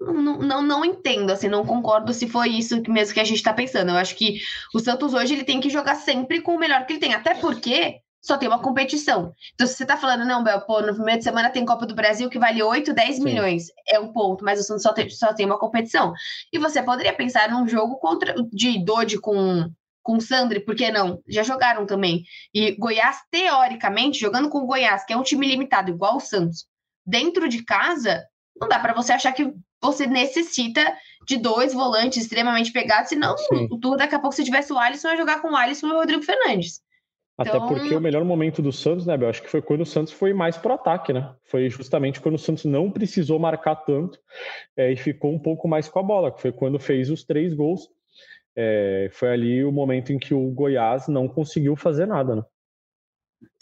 não, 0.00 0.38
não, 0.38 0.62
não, 0.62 0.84
entendo, 0.84 1.30
assim, 1.30 1.48
não 1.48 1.64
concordo 1.64 2.12
se 2.12 2.26
foi 2.26 2.48
isso 2.48 2.82
mesmo 2.88 3.14
que 3.14 3.20
a 3.20 3.24
gente 3.24 3.36
está 3.36 3.52
pensando. 3.52 3.90
Eu 3.92 3.96
acho 3.96 4.16
que 4.16 4.40
o 4.74 4.80
Santos 4.80 5.14
hoje 5.14 5.34
ele 5.34 5.44
tem 5.44 5.60
que 5.60 5.70
jogar 5.70 5.94
sempre 5.94 6.40
com 6.40 6.56
o 6.56 6.58
melhor 6.58 6.84
que 6.84 6.94
ele 6.94 7.00
tem, 7.00 7.14
até 7.14 7.34
porque 7.34 8.00
só 8.20 8.36
tem 8.36 8.48
uma 8.48 8.60
competição. 8.60 9.32
Então, 9.54 9.66
se 9.66 9.74
você 9.74 9.86
tá 9.86 9.96
falando, 9.96 10.24
não, 10.24 10.42
Bel, 10.42 10.60
pô, 10.62 10.80
no 10.80 10.94
primeiro 10.94 11.18
de 11.18 11.24
semana 11.24 11.50
tem 11.50 11.64
Copa 11.64 11.86
do 11.86 11.94
Brasil 11.94 12.28
que 12.28 12.38
vale 12.38 12.62
8, 12.62 12.92
10 12.92 13.16
Sim. 13.16 13.24
milhões. 13.24 13.66
É 13.88 13.98
um 13.98 14.12
ponto, 14.12 14.44
mas 14.44 14.60
o 14.60 14.62
Santos 14.62 14.82
só 14.82 14.92
tem, 14.92 15.08
só 15.08 15.32
tem 15.32 15.46
uma 15.46 15.58
competição. 15.58 16.12
E 16.52 16.58
você 16.58 16.82
poderia 16.82 17.12
pensar 17.12 17.50
num 17.50 17.66
jogo 17.66 17.96
contra 17.96 18.34
de 18.52 18.84
Dodge 18.84 19.18
com 19.18 19.70
com 20.00 20.18
Sandri, 20.20 20.60
por 20.60 20.74
que 20.74 20.90
não? 20.90 21.20
Já 21.28 21.42
jogaram 21.42 21.84
também. 21.84 22.22
E 22.54 22.74
Goiás, 22.76 23.18
teoricamente, 23.30 24.18
jogando 24.18 24.48
com 24.48 24.60
o 24.60 24.66
Goiás, 24.66 25.04
que 25.04 25.12
é 25.12 25.16
um 25.18 25.22
time 25.22 25.46
limitado, 25.46 25.90
igual 25.90 26.16
o 26.16 26.20
Santos, 26.20 26.64
dentro 27.04 27.46
de 27.46 27.62
casa, 27.62 28.24
não 28.58 28.68
dá 28.68 28.78
para 28.78 28.94
você 28.94 29.12
achar 29.12 29.32
que 29.32 29.52
você 29.82 30.06
necessita 30.06 30.96
de 31.26 31.36
dois 31.36 31.74
volantes 31.74 32.22
extremamente 32.22 32.72
pegados, 32.72 33.10
senão 33.10 33.36
Sim. 33.36 33.68
o 33.70 33.78
tour 33.78 33.98
daqui 33.98 34.14
a 34.14 34.18
pouco, 34.18 34.34
se 34.34 34.44
tivesse 34.44 34.72
o 34.72 34.78
Alisson, 34.78 35.08
ia 35.08 35.16
jogar 35.18 35.42
com 35.42 35.52
o 35.52 35.56
Alisson 35.56 35.88
e 35.88 35.90
o 35.90 35.96
Rodrigo 35.96 36.22
Fernandes. 36.22 36.80
Até 37.38 37.50
então... 37.50 37.68
porque 37.68 37.94
o 37.94 38.00
melhor 38.00 38.24
momento 38.24 38.60
do 38.60 38.72
Santos, 38.72 39.06
né, 39.06 39.16
Bel? 39.16 39.28
Acho 39.28 39.40
que 39.40 39.48
foi 39.48 39.62
quando 39.62 39.82
o 39.82 39.86
Santos 39.86 40.12
foi 40.12 40.34
mais 40.34 40.56
pro 40.56 40.72
ataque, 40.72 41.12
né? 41.12 41.32
Foi 41.44 41.70
justamente 41.70 42.20
quando 42.20 42.34
o 42.34 42.38
Santos 42.38 42.64
não 42.64 42.90
precisou 42.90 43.38
marcar 43.38 43.76
tanto 43.76 44.18
é, 44.76 44.90
e 44.90 44.96
ficou 44.96 45.32
um 45.32 45.38
pouco 45.38 45.68
mais 45.68 45.88
com 45.88 46.00
a 46.00 46.02
bola, 46.02 46.32
que 46.32 46.42
foi 46.42 46.50
quando 46.50 46.80
fez 46.80 47.08
os 47.10 47.22
três 47.22 47.54
gols. 47.54 47.88
É, 48.56 49.08
foi 49.12 49.28
ali 49.28 49.64
o 49.64 49.70
momento 49.70 50.12
em 50.12 50.18
que 50.18 50.34
o 50.34 50.50
Goiás 50.50 51.06
não 51.06 51.28
conseguiu 51.28 51.76
fazer 51.76 52.06
nada, 52.06 52.34
né? 52.34 52.42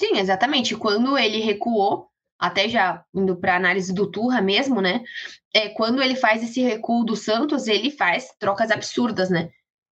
Sim, 0.01 0.17
exatamente. 0.17 0.75
Quando 0.75 1.19
ele 1.19 1.41
recuou, 1.41 2.09
até 2.39 2.71
já 2.71 3.05
indo 3.15 3.37
para 3.37 3.57
análise 3.57 3.93
do 3.93 4.11
Turra 4.11 4.41
mesmo, 4.41 4.81
né? 4.81 5.05
É, 5.53 5.69
quando 5.69 6.03
ele 6.03 6.17
faz 6.17 6.43
esse 6.43 6.63
recuo 6.63 7.05
do 7.05 7.15
Santos, 7.15 7.67
ele 7.67 7.91
faz 7.91 8.35
trocas 8.39 8.71
absurdas, 8.71 9.29
né? 9.29 9.51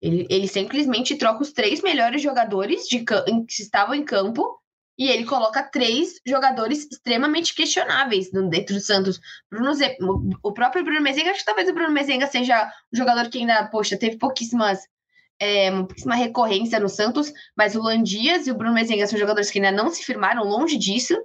Ele, 0.01 0.27
ele 0.29 0.47
simplesmente 0.47 1.15
troca 1.15 1.41
os 1.41 1.51
três 1.51 1.81
melhores 1.81 2.21
jogadores 2.21 2.87
de 2.87 3.03
que 3.03 3.61
estavam 3.61 3.95
em 3.95 4.05
campo 4.05 4.59
e 4.97 5.09
ele 5.09 5.25
coloca 5.25 5.61
três 5.61 6.19
jogadores 6.25 6.87
extremamente 6.91 7.53
questionáveis 7.53 8.31
dentro 8.31 8.75
do 8.75 8.81
Santos. 8.81 9.19
Bruno 9.49 9.73
Zé, 9.73 9.95
o 10.41 10.51
próprio 10.51 10.83
Bruno 10.83 11.01
Mezenga, 11.01 11.31
acho 11.31 11.41
que 11.41 11.45
talvez 11.45 11.69
o 11.69 11.73
Bruno 11.73 11.91
Mezenga 11.91 12.25
seja 12.27 12.71
um 12.91 12.97
jogador 12.97 13.29
que 13.29 13.37
ainda, 13.37 13.67
poxa, 13.67 13.97
teve 13.97 14.17
pouquíssimas 14.17 14.79
é, 15.39 15.69
pouquíssima 15.71 16.15
recorrência 16.15 16.79
no 16.79 16.89
Santos, 16.89 17.31
mas 17.55 17.75
o 17.75 17.81
Landias 17.81 18.47
e 18.47 18.51
o 18.51 18.55
Bruno 18.55 18.73
Mezenga 18.73 19.05
são 19.05 19.19
jogadores 19.19 19.51
que 19.51 19.59
ainda 19.59 19.71
não 19.71 19.89
se 19.91 20.03
firmaram 20.03 20.43
longe 20.43 20.77
disso. 20.77 21.15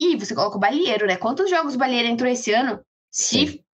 E 0.00 0.16
você 0.16 0.34
coloca 0.34 0.56
o 0.56 0.60
Balieiro, 0.60 1.06
né? 1.06 1.16
Quantos 1.16 1.50
jogos 1.50 1.74
o 1.74 1.78
Balieiro 1.78 2.08
entrou 2.08 2.30
esse 2.30 2.52
ano? 2.52 2.80
Se 3.10 3.46
Sim. 3.46 3.64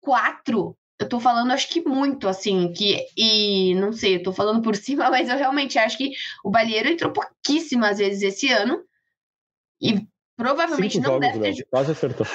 quatro, 0.00 0.76
eu 1.00 1.08
tô 1.08 1.18
falando, 1.18 1.50
acho 1.50 1.68
que 1.70 1.80
muito, 1.80 2.28
assim, 2.28 2.70
que. 2.74 3.06
E 3.16 3.74
não 3.76 3.90
sei, 3.90 4.16
eu 4.16 4.22
tô 4.22 4.32
falando 4.34 4.60
por 4.60 4.76
cima, 4.76 5.08
mas 5.08 5.30
eu 5.30 5.36
realmente 5.36 5.78
acho 5.78 5.96
que 5.96 6.12
o 6.44 6.50
Balieiro 6.50 6.90
entrou 6.90 7.10
pouquíssimas 7.10 7.98
vezes 7.98 8.22
esse 8.22 8.52
ano. 8.52 8.84
E 9.80 10.06
provavelmente 10.36 10.92
Cinco 10.92 11.06
não 11.06 11.14
jogos, 11.14 11.40
deve 11.40 11.54
ter. 11.56 11.66
Quase 11.70 11.92
acertou. 11.92 12.26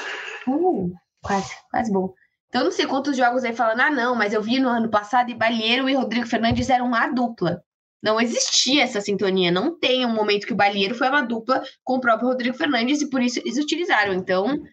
Uh, 0.47 0.91
quase, 1.21 1.53
quase 1.69 1.91
bom. 1.91 2.11
Então, 2.47 2.61
eu 2.61 2.65
não 2.65 2.71
sei 2.71 2.87
quantos 2.87 3.15
jogos 3.15 3.43
aí 3.43 3.53
falando, 3.53 3.81
ah, 3.81 3.91
não, 3.91 4.15
mas 4.15 4.33
eu 4.33 4.41
vi 4.41 4.59
no 4.59 4.69
ano 4.69 4.89
passado 4.89 5.29
e 5.29 5.35
Balieiro 5.35 5.87
e 5.87 5.93
Rodrigo 5.93 6.25
Fernandes 6.25 6.69
eram 6.69 6.87
uma 6.87 7.07
dupla. 7.07 7.63
Não 8.01 8.19
existia 8.19 8.83
essa 8.83 9.01
sintonia. 9.01 9.51
Não 9.51 9.77
tem 9.77 10.05
um 10.05 10.13
momento 10.13 10.47
que 10.47 10.53
o 10.53 10.55
Balieiro 10.55 10.95
foi 10.95 11.09
uma 11.09 11.21
dupla 11.21 11.63
com 11.83 11.95
o 11.95 11.99
próprio 11.99 12.29
Rodrigo 12.29 12.57
Fernandes 12.57 13.01
e 13.01 13.09
por 13.09 13.21
isso 13.21 13.39
eles 13.39 13.57
utilizaram. 13.57 14.13
Então, 14.13 14.63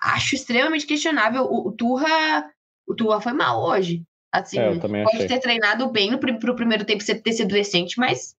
acho 0.00 0.34
extremamente 0.34 0.86
questionável. 0.86 1.44
O, 1.44 1.68
o 1.68 1.72
Turra 1.72 2.50
o 2.92 2.96
Tua 2.96 3.20
foi 3.20 3.32
mal 3.32 3.62
hoje. 3.62 4.02
Assim, 4.32 4.58
é, 4.58 4.78
pode 4.78 5.16
achei. 5.16 5.26
ter 5.26 5.40
treinado 5.40 5.90
bem 5.90 6.10
no 6.10 6.18
pro 6.18 6.56
primeiro 6.56 6.84
tempo 6.84 7.04
ter 7.04 7.32
sido 7.32 7.52
decente, 7.52 7.98
mas 7.98 8.34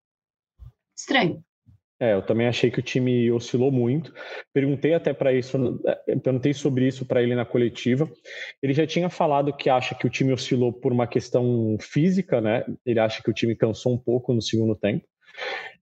estranho. 0.98 1.43
É, 2.00 2.15
eu 2.15 2.22
também 2.22 2.48
achei 2.48 2.72
que 2.72 2.79
o 2.79 2.83
time 2.83 3.31
oscilou 3.31 3.72
muito. 3.72 4.13
Perguntei 4.51 4.93
até 4.93 5.13
para 5.13 5.31
isso, 5.31 5.79
é, 5.86 6.15
perguntei 6.17 6.53
sobre 6.53 6.88
isso 6.88 7.05
para 7.05 7.22
ele 7.22 7.36
na 7.36 7.45
coletiva. 7.45 8.12
Ele 8.62 8.74
já 8.74 8.86
tinha 8.86 9.10
falado 9.10 9.55
que 9.55 9.69
acha 9.69 9.95
que 9.95 10.07
o 10.07 10.10
time 10.10 10.33
oscilou 10.33 10.74
por 10.74 10.91
uma 10.91 11.07
questão 11.07 11.77
física, 11.79 12.41
né? 12.41 12.65
Ele 12.86 13.00
acha 13.00 13.22
que 13.22 13.29
o 13.29 13.33
time 13.33 13.55
cansou 13.55 13.93
um 13.93 13.98
pouco 13.98 14.33
no 14.33 14.41
segundo 14.41 14.75
tempo. 14.75 15.05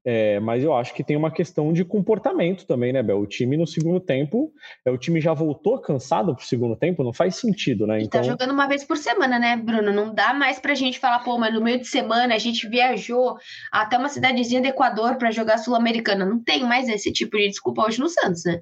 É, 0.03 0.39
mas 0.39 0.63
eu 0.63 0.73
acho 0.73 0.93
que 0.95 1.03
tem 1.03 1.15
uma 1.15 1.31
questão 1.31 1.71
de 1.71 1.85
comportamento 1.85 2.65
também, 2.65 2.91
né, 2.91 3.03
Bel? 3.03 3.19
O 3.19 3.27
time 3.27 3.55
no 3.55 3.67
segundo 3.67 3.99
tempo, 3.99 4.51
é, 4.83 4.89
o 4.89 4.97
time 4.97 5.21
já 5.21 5.33
voltou 5.33 5.79
cansado 5.79 6.35
pro 6.35 6.43
segundo 6.43 6.75
tempo, 6.75 7.03
não 7.03 7.13
faz 7.13 7.35
sentido, 7.35 7.85
né? 7.85 8.01
Então... 8.01 8.05
E 8.05 8.09
tá 8.09 8.17
então 8.19 8.31
jogando 8.31 8.51
uma 8.51 8.67
vez 8.67 8.83
por 8.83 8.97
semana, 8.97 9.37
né, 9.37 9.55
Bruno? 9.55 9.93
Não 9.93 10.13
dá 10.13 10.33
mais 10.33 10.59
pra 10.59 10.73
gente 10.73 10.97
falar, 10.97 11.19
pô, 11.19 11.37
mas 11.37 11.53
no 11.53 11.61
meio 11.61 11.79
de 11.79 11.87
semana 11.87 12.33
a 12.33 12.39
gente 12.39 12.67
viajou 12.67 13.37
até 13.71 13.97
uma 13.97 14.09
cidadezinha 14.09 14.61
do 14.61 14.67
Equador 14.67 15.17
para 15.17 15.29
jogar 15.29 15.59
Sul-Americana. 15.59 16.25
Não 16.25 16.43
tem 16.43 16.63
mais 16.63 16.89
esse 16.89 17.11
tipo 17.11 17.37
de 17.37 17.49
desculpa 17.49 17.85
hoje 17.85 17.99
no 17.99 18.09
Santos, 18.09 18.43
né? 18.43 18.61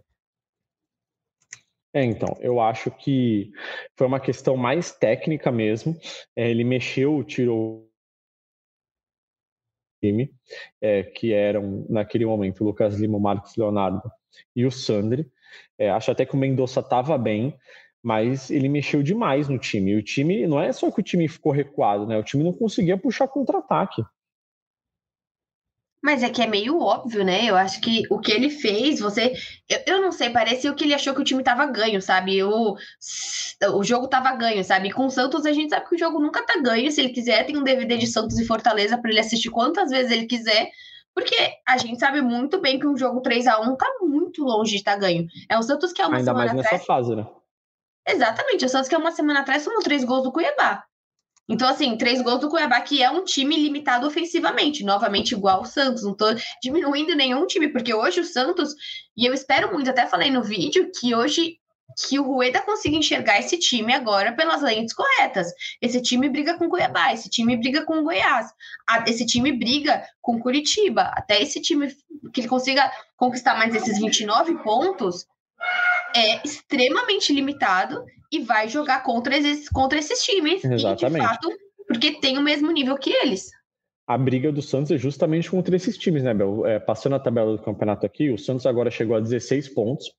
É, 1.93 2.03
então, 2.03 2.37
eu 2.39 2.59
acho 2.59 2.91
que 2.91 3.49
foi 3.97 4.05
uma 4.05 4.19
questão 4.19 4.55
mais 4.55 4.91
técnica 4.91 5.51
mesmo. 5.51 5.97
É, 6.35 6.49
ele 6.49 6.63
mexeu, 6.63 7.23
tirou 7.23 7.88
time, 10.01 10.31
é, 10.81 11.03
que 11.03 11.33
eram, 11.33 11.85
naquele 11.89 12.25
momento, 12.25 12.61
o 12.61 12.67
Lucas 12.67 12.99
Lima, 12.99 13.17
o 13.17 13.21
Marcos 13.21 13.55
Leonardo 13.55 14.01
e 14.55 14.65
o 14.65 14.71
Sandri. 14.71 15.27
É, 15.77 15.89
acho 15.89 16.11
até 16.11 16.25
que 16.25 16.35
o 16.35 16.37
Mendonça 16.37 16.79
estava 16.79 17.17
bem, 17.17 17.55
mas 18.01 18.49
ele 18.49 18.69
mexeu 18.69 19.03
demais 19.03 19.47
no 19.47 19.57
time. 19.57 19.91
E 19.91 19.95
o 19.95 20.03
time, 20.03 20.47
não 20.47 20.59
é 20.59 20.71
só 20.71 20.89
que 20.91 20.99
o 20.99 21.03
time 21.03 21.27
ficou 21.27 21.51
recuado, 21.51 22.05
né? 22.05 22.17
O 22.17 22.23
time 22.23 22.43
não 22.43 22.53
conseguia 22.53 22.97
puxar 22.97 23.27
contra-ataque. 23.27 24.03
Mas 26.01 26.23
é 26.23 26.29
que 26.29 26.41
é 26.41 26.47
meio 26.47 26.79
óbvio, 26.79 27.25
né? 27.25 27.45
Eu 27.45 27.57
acho 27.57 27.81
que 27.81 28.03
o 28.09 28.19
que 28.19 28.31
ele 28.31 28.49
fez, 28.49 28.99
você. 28.99 29.33
Eu, 29.67 29.95
eu 29.95 30.01
não 30.01 30.11
sei, 30.11 30.29
parecia 30.29 30.73
que 30.73 30.85
ele 30.85 30.93
achou 30.93 31.13
que 31.13 31.21
o 31.21 31.25
time 31.25 31.43
tava 31.43 31.65
ganho, 31.65 32.01
sabe? 32.01 32.41
O, 32.41 32.75
o 33.73 33.83
jogo 33.83 34.07
tava 34.07 34.33
ganho, 34.35 34.63
sabe? 34.63 34.91
Com 34.91 35.07
o 35.07 35.09
Santos, 35.09 35.45
a 35.45 35.51
gente 35.51 35.69
sabe 35.69 35.87
que 35.87 35.95
o 35.95 35.99
jogo 35.99 36.19
nunca 36.19 36.41
tá 36.45 36.59
ganho. 36.61 36.89
Se 36.91 37.01
ele 37.01 37.09
quiser, 37.09 37.45
tem 37.45 37.57
um 37.57 37.63
DVD 37.63 37.97
de 37.97 38.07
Santos 38.07 38.39
e 38.39 38.45
Fortaleza 38.45 38.97
para 38.97 39.11
ele 39.11 39.19
assistir 39.19 39.49
quantas 39.49 39.89
vezes 39.89 40.11
ele 40.11 40.25
quiser. 40.25 40.71
Porque 41.13 41.35
a 41.67 41.77
gente 41.77 41.99
sabe 41.99 42.21
muito 42.21 42.61
bem 42.61 42.79
que 42.79 42.87
um 42.87 42.95
jogo 42.95 43.19
3 43.19 43.47
a 43.47 43.59
1 43.59 43.75
tá 43.75 43.87
muito 44.01 44.41
longe 44.43 44.71
de 44.71 44.77
estar 44.77 44.93
tá 44.93 44.99
ganho. 44.99 45.27
É 45.49 45.57
o 45.57 45.61
Santos 45.63 45.91
que 45.91 46.01
é 46.01 46.05
uma 46.05 46.17
Ainda 46.17 46.31
semana 46.31 46.53
mais 46.53 46.71
nessa 46.71 46.85
fase, 46.85 47.13
né? 47.13 47.27
Exatamente, 48.07 48.65
o 48.65 48.69
Santos 48.69 48.87
que 48.87 48.95
é 48.95 48.97
uma 48.97 49.11
semana 49.11 49.41
atrás 49.41 49.65
tomou 49.65 49.81
três 49.81 50.03
gols 50.03 50.23
do 50.23 50.31
Cuiabá. 50.31 50.83
Então, 51.49 51.67
assim, 51.67 51.97
três 51.97 52.21
gols 52.21 52.39
do 52.39 52.49
Cuiabá, 52.49 52.79
que 52.79 53.01
é 53.01 53.09
um 53.09 53.23
time 53.23 53.55
limitado 53.55 54.05
ofensivamente, 54.05 54.83
novamente 54.83 55.31
igual 55.31 55.61
o 55.61 55.65
Santos. 55.65 56.03
Não 56.03 56.15
tô 56.15 56.27
diminuindo 56.61 57.15
nenhum 57.15 57.47
time, 57.47 57.67
porque 57.69 57.91
hoje 57.91 58.21
o 58.21 58.23
Santos, 58.23 58.75
e 59.17 59.25
eu 59.25 59.33
espero 59.33 59.73
muito, 59.73 59.89
até 59.89 60.05
falei 60.05 60.29
no 60.29 60.43
vídeo, 60.43 60.91
que 60.99 61.15
hoje 61.15 61.57
que 62.07 62.19
o 62.19 62.23
Rueda 62.23 62.61
consiga 62.61 62.95
enxergar 62.95 63.39
esse 63.39 63.57
time 63.57 63.91
agora 63.93 64.31
pelas 64.33 64.61
lentes 64.61 64.93
corretas. 64.93 65.47
Esse 65.81 66.01
time 66.01 66.29
briga 66.29 66.55
com 66.57 66.69
Cuiabá, 66.69 67.11
esse 67.13 67.29
time 67.29 67.57
briga 67.57 67.83
com 67.83 68.03
Goiás, 68.03 68.47
esse 69.07 69.25
time 69.25 69.51
briga 69.51 70.05
com 70.21 70.39
Curitiba. 70.39 71.11
Até 71.15 71.41
esse 71.41 71.59
time 71.59 71.87
que 72.31 72.41
ele 72.41 72.47
consiga 72.47 72.91
conquistar 73.17 73.55
mais 73.57 73.73
esses 73.73 73.97
29 73.97 74.55
pontos 74.63 75.25
é 76.15 76.41
extremamente 76.45 77.33
limitado 77.33 78.03
e 78.31 78.39
vai 78.39 78.69
jogar 78.69 79.03
contra 79.03 79.37
esses, 79.37 79.69
contra 79.69 79.99
esses 79.99 80.21
times. 80.23 80.63
Exatamente. 80.63 81.23
E, 81.23 81.27
de 81.27 81.27
fato, 81.27 81.49
porque 81.87 82.19
tem 82.19 82.37
o 82.37 82.41
mesmo 82.41 82.71
nível 82.71 82.97
que 82.97 83.11
eles. 83.11 83.49
A 84.07 84.17
briga 84.17 84.51
do 84.51 84.61
Santos 84.61 84.89
é 84.89 84.97
justamente 84.97 85.51
contra 85.51 85.75
esses 85.75 85.95
times, 85.95 86.23
né, 86.23 86.33
Bel? 86.33 86.65
É, 86.65 86.79
passando 86.79 87.15
a 87.15 87.19
tabela 87.19 87.55
do 87.55 87.63
campeonato 87.63 88.07
aqui, 88.07 88.31
o 88.31 88.39
Santos 88.39 88.65
agora 88.65 88.89
chegou 88.89 89.15
a 89.15 89.19
16 89.19 89.69
pontos, 89.69 90.11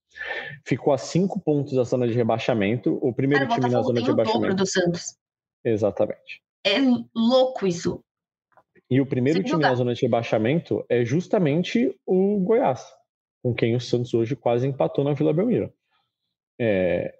ficou 0.65 0.93
a 0.93 0.99
5 0.99 1.41
pontos 1.41 1.73
da 1.73 1.83
zona 1.83 2.07
de 2.07 2.15
rebaixamento. 2.15 2.99
O 3.03 3.13
primeiro 3.13 3.49
Cara, 3.49 3.61
time 3.61 3.73
na 3.73 3.83
zona 3.83 4.01
de 4.01 4.07
rebaixamento. 4.07 4.55
do 4.55 4.67
Santos. 4.67 5.17
Exatamente. 5.65 6.41
É 6.65 6.77
louco 7.15 7.67
isso. 7.67 8.01
E 8.89 9.01
o 9.01 9.07
primeiro 9.07 9.41
time 9.41 9.51
jogar. 9.51 9.71
na 9.71 9.75
zona 9.75 9.95
de 9.95 10.03
rebaixamento 10.03 10.85
é 10.89 11.05
justamente 11.05 11.93
o 12.07 12.39
Goiás, 12.41 12.85
com 13.43 13.53
quem 13.53 13.75
o 13.75 13.81
Santos 13.81 14.15
hoje 14.15 14.37
quase 14.37 14.69
empatou 14.69 15.05
na 15.05 15.15
Vila 15.15 15.33
Belmiro. 15.33 15.73
É, 16.63 17.15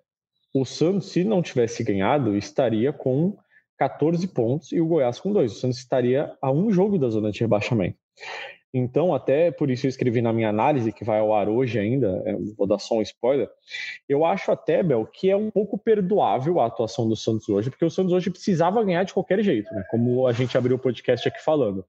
o 0.53 0.67
Santos, 0.67 1.11
se 1.11 1.25
não 1.25 1.41
tivesse 1.41 1.83
ganhado, 1.83 2.37
estaria 2.37 2.93
com 2.93 3.39
14 3.79 4.29
pontos 4.29 4.71
e 4.73 4.81
o 4.81 4.87
Goiás 4.87 5.19
com 5.19 5.33
dois. 5.33 5.53
O 5.53 5.55
Santos 5.55 5.79
estaria 5.79 6.31
a 6.43 6.53
um 6.53 6.71
jogo 6.71 6.99
da 6.99 7.09
zona 7.09 7.33
de 7.33 7.41
rebaixamento. 7.41 7.97
Então, 8.73 9.15
até 9.15 9.51
por 9.51 9.71
isso 9.71 9.87
eu 9.87 9.89
escrevi 9.89 10.21
na 10.21 10.33
minha 10.33 10.49
análise, 10.49 10.93
que 10.93 11.05
vai 11.05 11.19
ao 11.19 11.35
ar 11.35 11.49
hoje 11.49 11.79
ainda, 11.79 12.23
é, 12.25 12.37
vou 12.57 12.67
dar 12.67 12.79
só 12.79 12.97
um 12.97 13.03
spoiler. 13.03 13.49
Eu 14.09 14.25
acho 14.25 14.53
até, 14.53 14.83
Bel, 14.83 15.07
que 15.07 15.31
é 15.31 15.37
um 15.37 15.51
pouco 15.51 15.77
perdoável 15.79 16.61
a 16.61 16.67
atuação 16.67 17.09
do 17.09 17.17
Santos 17.17 17.49
hoje, 17.49 17.71
porque 17.71 17.85
o 17.85 17.91
Santos 17.91 18.13
hoje 18.13 18.31
precisava 18.31 18.85
ganhar 18.85 19.03
de 19.05 19.15
qualquer 19.15 19.43
jeito, 19.43 19.73
né? 19.75 19.83
Como 19.91 20.27
a 20.27 20.33
gente 20.33 20.57
abriu 20.57 20.77
o 20.77 20.79
podcast 20.79 21.27
aqui 21.27 21.43
falando. 21.43 21.85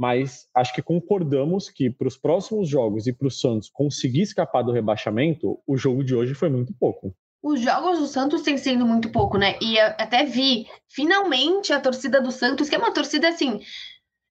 Mas 0.00 0.48
acho 0.54 0.72
que 0.72 0.80
concordamos 0.80 1.68
que 1.68 1.90
para 1.90 2.08
os 2.08 2.16
próximos 2.16 2.66
jogos 2.66 3.06
e 3.06 3.12
para 3.12 3.28
o 3.28 3.30
Santos 3.30 3.68
conseguir 3.68 4.22
escapar 4.22 4.62
do 4.62 4.72
rebaixamento, 4.72 5.60
o 5.66 5.76
jogo 5.76 6.02
de 6.02 6.14
hoje 6.14 6.32
foi 6.32 6.48
muito 6.48 6.72
pouco 6.72 7.14
os 7.42 7.60
jogos 7.60 7.98
do 7.98 8.06
Santos 8.06 8.42
têm 8.42 8.58
sido 8.58 8.84
muito 8.84 9.10
pouco, 9.10 9.38
né? 9.38 9.56
E 9.62 9.78
até 9.80 10.24
vi, 10.24 10.66
finalmente, 10.90 11.72
a 11.72 11.80
torcida 11.80 12.20
do 12.20 12.30
Santos, 12.30 12.68
que 12.68 12.74
é 12.74 12.78
uma 12.78 12.92
torcida 12.92 13.30
assim. 13.30 13.60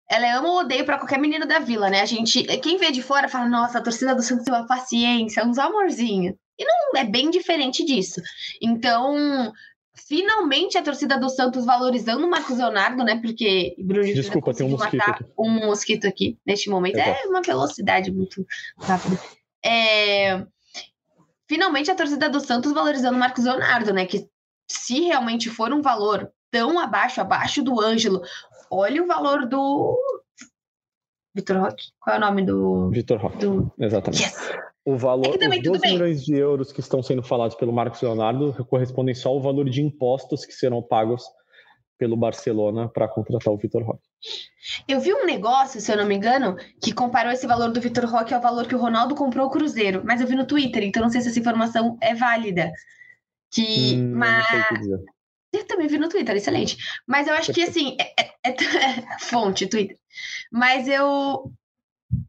Ela 0.07 0.27
é 0.27 0.31
ama 0.31 0.47
ou 0.47 0.59
odeia 0.59 0.83
para 0.83 0.99
qualquer 0.99 1.19
menino 1.19 1.47
da 1.47 1.57
vila, 1.57 1.89
né? 1.89 2.01
A 2.01 2.05
gente, 2.05 2.43
quem 2.59 2.77
vê 2.77 2.91
de 2.91 3.01
fora 3.01 3.27
fala, 3.27 3.49
nossa, 3.49 3.79
a 3.79 3.81
torcida 3.81 4.13
do 4.13 4.21
Santos 4.21 4.45
tem 4.45 4.53
uma 4.53 4.67
paciência, 4.67 5.43
uns 5.43 5.57
amorzinhos. 5.57 6.35
E 6.59 6.65
não 6.65 7.01
é 7.01 7.03
bem 7.03 7.31
diferente 7.31 7.83
disso. 7.83 8.21
Então, 8.61 9.51
finalmente 10.07 10.77
a 10.77 10.83
torcida 10.83 11.17
do 11.17 11.29
Santos 11.29 11.65
valorizando 11.65 12.25
o 12.25 12.29
Marcos 12.29 12.57
Leonardo, 12.57 13.03
né? 13.03 13.19
Porque 13.21 13.75
Bruno 13.79 14.13
Desculpa, 14.13 14.53
tem 14.53 14.65
um 14.65 14.71
mosquito 14.71 15.01
aqui. 15.01 15.25
Um 15.37 15.49
mosquito 15.49 16.07
aqui 16.07 16.37
neste 16.45 16.69
momento. 16.69 16.97
É 16.97 17.23
uma 17.25 17.41
velocidade 17.41 18.11
muito 18.11 18.45
rápida. 18.77 19.19
É 19.63 20.45
finalmente 21.49 21.89
a 21.89 21.95
torcida 21.95 22.29
do 22.29 22.39
Santos 22.39 22.71
valorizando 22.71 23.17
o 23.17 23.19
Marcos 23.19 23.43
Leonardo, 23.43 23.91
né? 23.91 24.05
Que 24.05 24.29
se 24.67 25.01
realmente 25.01 25.49
for 25.49 25.73
um 25.73 25.81
valor 25.81 26.31
tão 26.51 26.79
abaixo, 26.79 27.19
abaixo 27.19 27.63
do 27.63 27.81
Ângelo, 27.81 28.21
olha 28.69 29.03
o 29.03 29.07
valor 29.07 29.47
do. 29.47 29.97
Vitor 31.33 31.57
Roque? 31.57 31.85
Qual 31.99 32.15
é 32.15 32.19
o 32.19 32.21
nome 32.21 32.45
do. 32.45 32.89
Vitor 32.91 33.19
Roque. 33.19 33.37
Do... 33.39 33.71
Exatamente. 33.79 34.23
Yes. 34.23 34.51
O 34.89 34.97
valor, 34.97 35.37
é 35.39 35.47
os 35.47 35.61
12 35.61 35.87
milhões 35.87 36.25
de 36.25 36.33
euros 36.33 36.71
que 36.71 36.79
estão 36.79 37.03
sendo 37.03 37.21
falados 37.21 37.55
pelo 37.55 37.71
Marcos 37.71 38.01
Leonardo 38.01 38.65
correspondem 38.65 39.13
só 39.13 39.29
ao 39.29 39.39
valor 39.39 39.69
de 39.69 39.83
impostos 39.83 40.45
que 40.45 40.51
serão 40.51 40.81
pagos 40.81 41.23
pelo 41.95 42.17
Barcelona 42.17 42.89
para 42.89 43.07
contratar 43.07 43.53
o 43.53 43.57
Vitor 43.57 43.83
Roque. 43.83 44.07
Eu 44.87 44.99
vi 44.99 45.13
um 45.13 45.27
negócio, 45.27 45.79
se 45.79 45.91
eu 45.91 45.97
não 45.97 46.07
me 46.07 46.15
engano, 46.15 46.55
que 46.81 46.91
comparou 46.91 47.31
esse 47.31 47.45
valor 47.45 47.71
do 47.71 47.79
Vitor 47.79 48.05
Roque 48.05 48.33
ao 48.33 48.41
valor 48.41 48.65
que 48.65 48.73
o 48.73 48.79
Ronaldo 48.79 49.13
comprou 49.13 49.45
o 49.45 49.51
Cruzeiro, 49.51 50.01
mas 50.03 50.21
eu 50.21 50.27
vi 50.27 50.33
no 50.33 50.47
Twitter, 50.47 50.83
então 50.83 51.03
não 51.03 51.09
sei 51.11 51.21
se 51.21 51.29
essa 51.29 51.39
informação 51.39 51.95
é 52.01 52.15
válida. 52.15 52.71
Que, 53.51 53.93
hum, 53.95 54.13
mas... 54.15 54.43
Eu 55.53 55.67
também 55.67 55.87
vi 55.87 55.99
no 55.99 56.09
Twitter, 56.09 56.35
excelente. 56.35 56.77
Mas 57.07 57.27
eu 57.27 57.35
acho 57.35 57.53
que 57.53 57.61
assim, 57.61 57.95
é, 57.99 58.25
é, 58.43 58.49
é, 58.49 58.55
fonte, 59.21 59.67
Twitter. 59.67 59.97
Mas 60.51 60.87
eu 60.87 61.51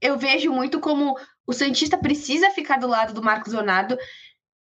eu 0.00 0.18
vejo 0.18 0.52
muito 0.52 0.80
como 0.80 1.16
o 1.50 1.52
Santista 1.52 1.98
precisa 1.98 2.48
ficar 2.50 2.78
do 2.78 2.86
lado 2.86 3.12
do 3.12 3.20
Marcos 3.20 3.52
Leonardo. 3.52 3.98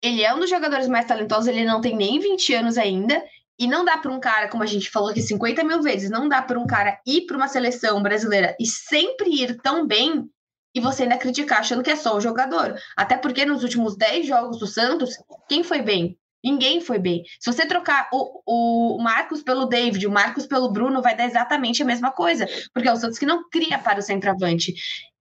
Ele 0.02 0.24
é 0.24 0.34
um 0.34 0.40
dos 0.40 0.50
jogadores 0.50 0.88
mais 0.88 1.06
talentosos, 1.06 1.48
ele 1.48 1.66
não 1.66 1.82
tem 1.82 1.98
nem 1.98 2.18
20 2.18 2.54
anos 2.54 2.78
ainda. 2.78 3.22
E 3.60 3.68
não 3.68 3.84
dá 3.84 3.98
para 3.98 4.12
um 4.12 4.22
cara, 4.22 4.48
como 4.48 4.64
a 4.64 4.68
gente 4.68 4.90
falou 4.90 5.10
aqui 5.10 5.22
50 5.22 5.66
mil 5.66 5.82
vezes, 5.82 6.10
não 6.10 6.30
dá 6.30 6.42
para 6.42 6.58
um 6.58 6.66
cara 6.66 6.98
ir 7.06 7.26
para 7.26 7.36
uma 7.36 7.50
seleção 7.50 8.02
brasileira 8.02 8.56
e 8.58 8.66
sempre 8.66 9.30
ir 9.32 9.58
tão 9.62 9.86
bem 9.86 10.30
e 10.74 10.80
você 10.80 11.04
ainda 11.04 11.18
criticar 11.18 11.60
achando 11.60 11.84
que 11.84 11.90
é 11.90 11.96
só 11.96 12.16
o 12.16 12.22
jogador. 12.22 12.80
Até 12.96 13.18
porque 13.18 13.44
nos 13.44 13.64
últimos 13.64 13.98
10 13.98 14.26
jogos 14.26 14.60
do 14.60 14.68
Santos, 14.68 15.18
quem 15.50 15.64
foi 15.64 15.82
bem? 15.82 16.18
Ninguém 16.42 16.80
foi 16.80 17.00
bem. 17.00 17.24
Se 17.40 17.52
você 17.52 17.66
trocar 17.66 18.08
o, 18.14 18.96
o 18.96 19.04
Marcos 19.04 19.44
pelo 19.44 19.66
David, 19.66 20.08
o 20.08 20.12
Marcos 20.12 20.46
pelo 20.46 20.72
Bruno, 20.72 21.02
vai 21.02 21.18
dar 21.18 21.26
exatamente 21.26 21.82
a 21.82 21.86
mesma 21.86 22.12
coisa. 22.12 22.48
Porque 22.74 22.88
é 22.88 22.94
o 22.94 22.96
Santos 22.96 23.20
que 23.20 23.26
não 23.26 23.50
cria 23.50 23.78
para 23.78 24.00
o 24.00 24.04
centroavante. 24.04 24.74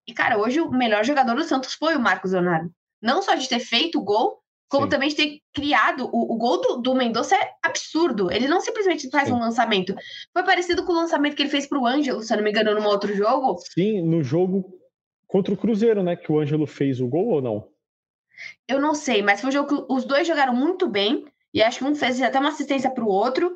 E, 0.07 0.15
cara, 0.15 0.39
hoje 0.39 0.61
o 0.61 0.71
melhor 0.71 1.05
jogador 1.05 1.35
do 1.35 1.45
Santos 1.45 1.75
foi 1.75 1.97
o 1.97 2.01
Marcos 2.01 2.33
Leonardo. 2.33 2.71
Não 3.03 3.23
só 3.23 3.35
de 3.35 3.49
ter 3.49 3.59
feito 3.59 3.99
o 3.99 4.05
gol, 4.05 4.41
como 4.69 4.85
Sim. 4.85 4.91
também 4.91 5.09
de 5.09 5.17
ter 5.17 5.41
criado. 5.53 6.09
O, 6.13 6.35
o 6.35 6.37
gol 6.37 6.61
do, 6.61 6.77
do 6.79 6.95
Mendonça 6.95 7.37
é 7.37 7.51
absurdo. 7.63 8.31
Ele 8.31 8.49
não 8.49 8.61
simplesmente 8.61 9.09
faz 9.11 9.29
Sim. 9.29 9.35
um 9.35 9.39
lançamento. 9.39 9.95
Foi 10.33 10.45
parecido 10.45 10.85
com 10.85 10.93
o 10.93 10.97
lançamento 10.97 11.35
que 11.35 11.43
ele 11.43 11.51
fez 11.51 11.67
para 11.67 11.79
o 11.79 11.87
Ângelo, 11.87 12.23
se 12.23 12.33
eu 12.33 12.37
não 12.37 12.45
me 12.45 12.51
engano, 12.51 12.75
num 12.75 12.87
outro 12.87 13.15
jogo. 13.15 13.59
Sim, 13.75 14.03
no 14.03 14.23
jogo 14.23 14.65
contra 15.27 15.53
o 15.53 15.57
Cruzeiro, 15.57 16.03
né? 16.03 16.17
Que 16.17 16.31
o 16.31 16.41
Ângelo 16.41 16.67
fez 16.67 17.01
o 17.01 17.09
gol 17.09 17.29
ou 17.29 17.43
não? 17.43 17.69
Eu 18.69 18.81
não 18.81 18.95
sei, 18.95 19.23
mas 19.23 19.41
foi 19.41 19.49
um 19.49 19.53
jogo 19.53 19.69
que 19.69 19.93
os 19.93 20.05
dois 20.05 20.27
jogaram 20.27 20.55
muito 20.55 20.89
bem. 20.89 21.25
E 21.55 21.63
acho 21.63 21.79
que 21.79 21.85
um 21.85 21.95
fez 21.95 22.21
até 22.21 22.39
uma 22.39 22.51
assistência 22.51 22.91
para 22.91 23.05
o 23.05 23.09
outro. 23.09 23.55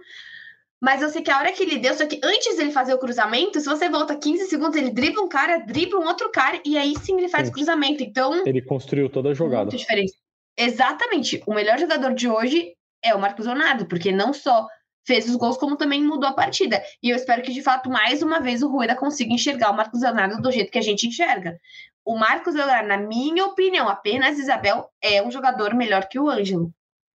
Mas 0.81 1.03
eu 1.03 1.11
sei 1.11 1.21
que 1.21 1.31
a 1.31 1.39
hora 1.39 1.53
que 1.53 1.63
ele 1.63 1.79
deu, 1.79 1.93
só 1.95 2.07
que 2.07 2.19
antes 2.25 2.57
dele 2.57 2.73
fazer 2.73 2.95
o 2.95 2.99
cruzamento, 2.99 3.61
se 3.61 3.67
você 3.67 3.89
volta 3.89 4.17
15 4.17 4.47
segundos, 4.47 4.77
ele 4.77 4.91
dribla 4.91 5.23
um 5.23 5.29
cara, 5.29 5.59
dribla 5.59 6.01
um 6.01 6.07
outro 6.07 6.31
cara, 6.31 6.59
e 6.65 6.79
aí 6.79 6.95
sim 6.99 7.19
ele 7.19 7.29
faz 7.29 7.47
sim. 7.47 7.51
o 7.51 7.55
cruzamento. 7.55 8.03
Então. 8.03 8.47
Ele 8.47 8.63
construiu 8.63 9.11
toda 9.11 9.31
a 9.31 9.35
jogada. 9.35 9.65
Muito 9.65 9.77
diferente. 9.77 10.15
Exatamente. 10.57 11.43
O 11.47 11.55
melhor 11.55 11.79
jogador 11.79 12.15
de 12.15 12.29
hoje 12.29 12.75
é 13.03 13.15
o 13.15 13.21
Marcos 13.21 13.47
Leonardo, 13.47 13.87
porque 13.87 14.11
não 14.11 14.33
só 14.33 14.67
fez 15.07 15.29
os 15.29 15.37
gols, 15.37 15.57
como 15.57 15.77
também 15.77 16.03
mudou 16.03 16.29
a 16.29 16.33
partida. 16.33 16.83
E 17.03 17.11
eu 17.11 17.17
espero 17.17 17.43
que, 17.43 17.53
de 17.53 17.63
fato, 17.63 17.91
mais 17.91 18.23
uma 18.23 18.41
vez 18.41 18.63
o 18.63 18.69
Rueda 18.69 18.95
consiga 18.95 19.33
enxergar 19.33 19.71
o 19.71 19.77
Marcos 19.77 20.03
Leonardo 20.03 20.41
do 20.41 20.53
jeito 20.53 20.71
que 20.71 20.79
a 20.79 20.83
gente 20.83 21.07
enxerga. 21.07 21.59
O 22.05 22.17
Marcos 22.17 22.55
Leonardo, 22.55 22.89
na 22.89 22.97
minha 22.97 23.45
opinião, 23.45 23.89
apenas 23.89 24.39
Isabel, 24.39 24.89
é 25.03 25.23
um 25.23 25.31
jogador 25.31 25.75
melhor 25.75 26.09
que 26.09 26.19
o 26.19 26.29
Ângelo. 26.29 26.73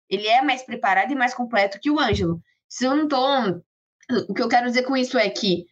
Ele 0.10 0.27
é 0.27 0.41
mais 0.41 0.63
preparado 0.63 1.12
e 1.12 1.15
mais 1.15 1.34
completo 1.34 1.79
que 1.79 1.89
o 1.89 2.00
Ângelo. 2.00 2.39
Se 2.69 2.86
eu 2.86 2.95
não 2.95 3.07
tô. 3.07 3.17
O 4.29 4.34
que 4.34 4.41
eu 4.41 4.50
quero 4.50 4.67
dizer 4.67 4.84
com 4.84 4.95
isso 4.95 5.17
é 5.17 5.29
que, 5.29 5.65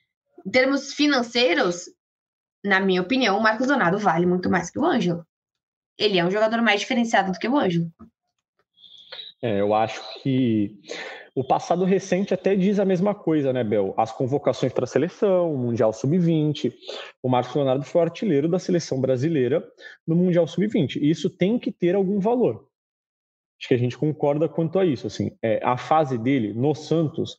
em 0.46 0.52
termos 0.52 0.94
financeiros, 0.94 1.86
na 2.64 2.80
minha 2.80 3.02
opinião, 3.02 3.38
o 3.38 3.42
Marcos 3.42 3.68
Leonardo 3.68 4.00
vale 4.00 4.26
muito 4.26 4.50
mais 4.50 4.70
que 4.70 4.80
o 4.80 4.86
Ângelo. 4.86 5.26
Ele 5.98 6.18
é 6.18 6.26
um 6.26 6.32
jogador 6.32 6.62
mais 6.62 6.80
diferenciado 6.80 7.32
do 7.32 7.38
que 7.38 7.48
o 7.48 7.58
Ângelo. 7.58 7.92
É, 9.42 9.60
eu 9.60 9.74
acho 9.74 10.02
que 10.22 10.80
o 11.36 11.44
passado 11.44 11.84
recente 11.84 12.34
até 12.34 12.56
diz 12.56 12.80
a 12.80 12.86
mesma 12.86 13.14
coisa, 13.14 13.52
né, 13.52 13.64
Bel? 13.64 13.94
As 13.98 14.12
convocações 14.12 14.72
para 14.72 14.86
a 14.86 14.88
seleção, 14.88 15.54
o 15.54 15.58
Mundial 15.58 15.92
Sub-20. 15.92 16.74
O 17.22 17.30
Marcos 17.30 17.56
Leonardo 17.56 17.84
foi 17.84 18.02
artilheiro 18.02 18.48
da 18.48 18.60
seleção 18.60 19.02
brasileira 19.02 19.68
no 20.08 20.16
Mundial 20.16 20.48
Sub-20. 20.48 20.98
E 20.98 21.10
isso 21.10 21.30
tem 21.30 21.60
que 21.60 21.72
ter 21.72 21.96
algum 21.96 22.20
valor. 22.20 22.70
Acho 23.64 23.70
que 23.70 23.76
a 23.76 23.80
gente 23.80 23.98
concorda 23.98 24.50
quanto 24.50 24.78
a 24.78 24.86
isso. 24.86 25.08
Assim, 25.08 25.32
é, 25.42 25.58
a 25.64 25.78
fase 25.78 26.18
dele 26.18 26.54
no 26.54 26.76
Santos 26.76 27.38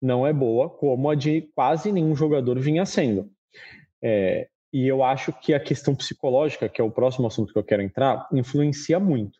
não 0.00 0.24
é 0.24 0.32
boa, 0.32 0.70
como 0.70 1.10
a 1.10 1.16
de 1.16 1.50
quase 1.52 1.90
nenhum 1.90 2.14
jogador 2.14 2.60
vinha 2.60 2.86
sendo. 2.86 3.28
É, 4.00 4.46
e 4.72 4.86
eu 4.86 5.02
acho 5.02 5.32
que 5.32 5.52
a 5.52 5.58
questão 5.58 5.92
psicológica, 5.92 6.68
que 6.68 6.80
é 6.80 6.84
o 6.84 6.92
próximo 6.92 7.26
assunto 7.26 7.52
que 7.52 7.58
eu 7.58 7.64
quero 7.64 7.82
entrar, 7.82 8.28
influencia 8.32 9.00
muito. 9.00 9.36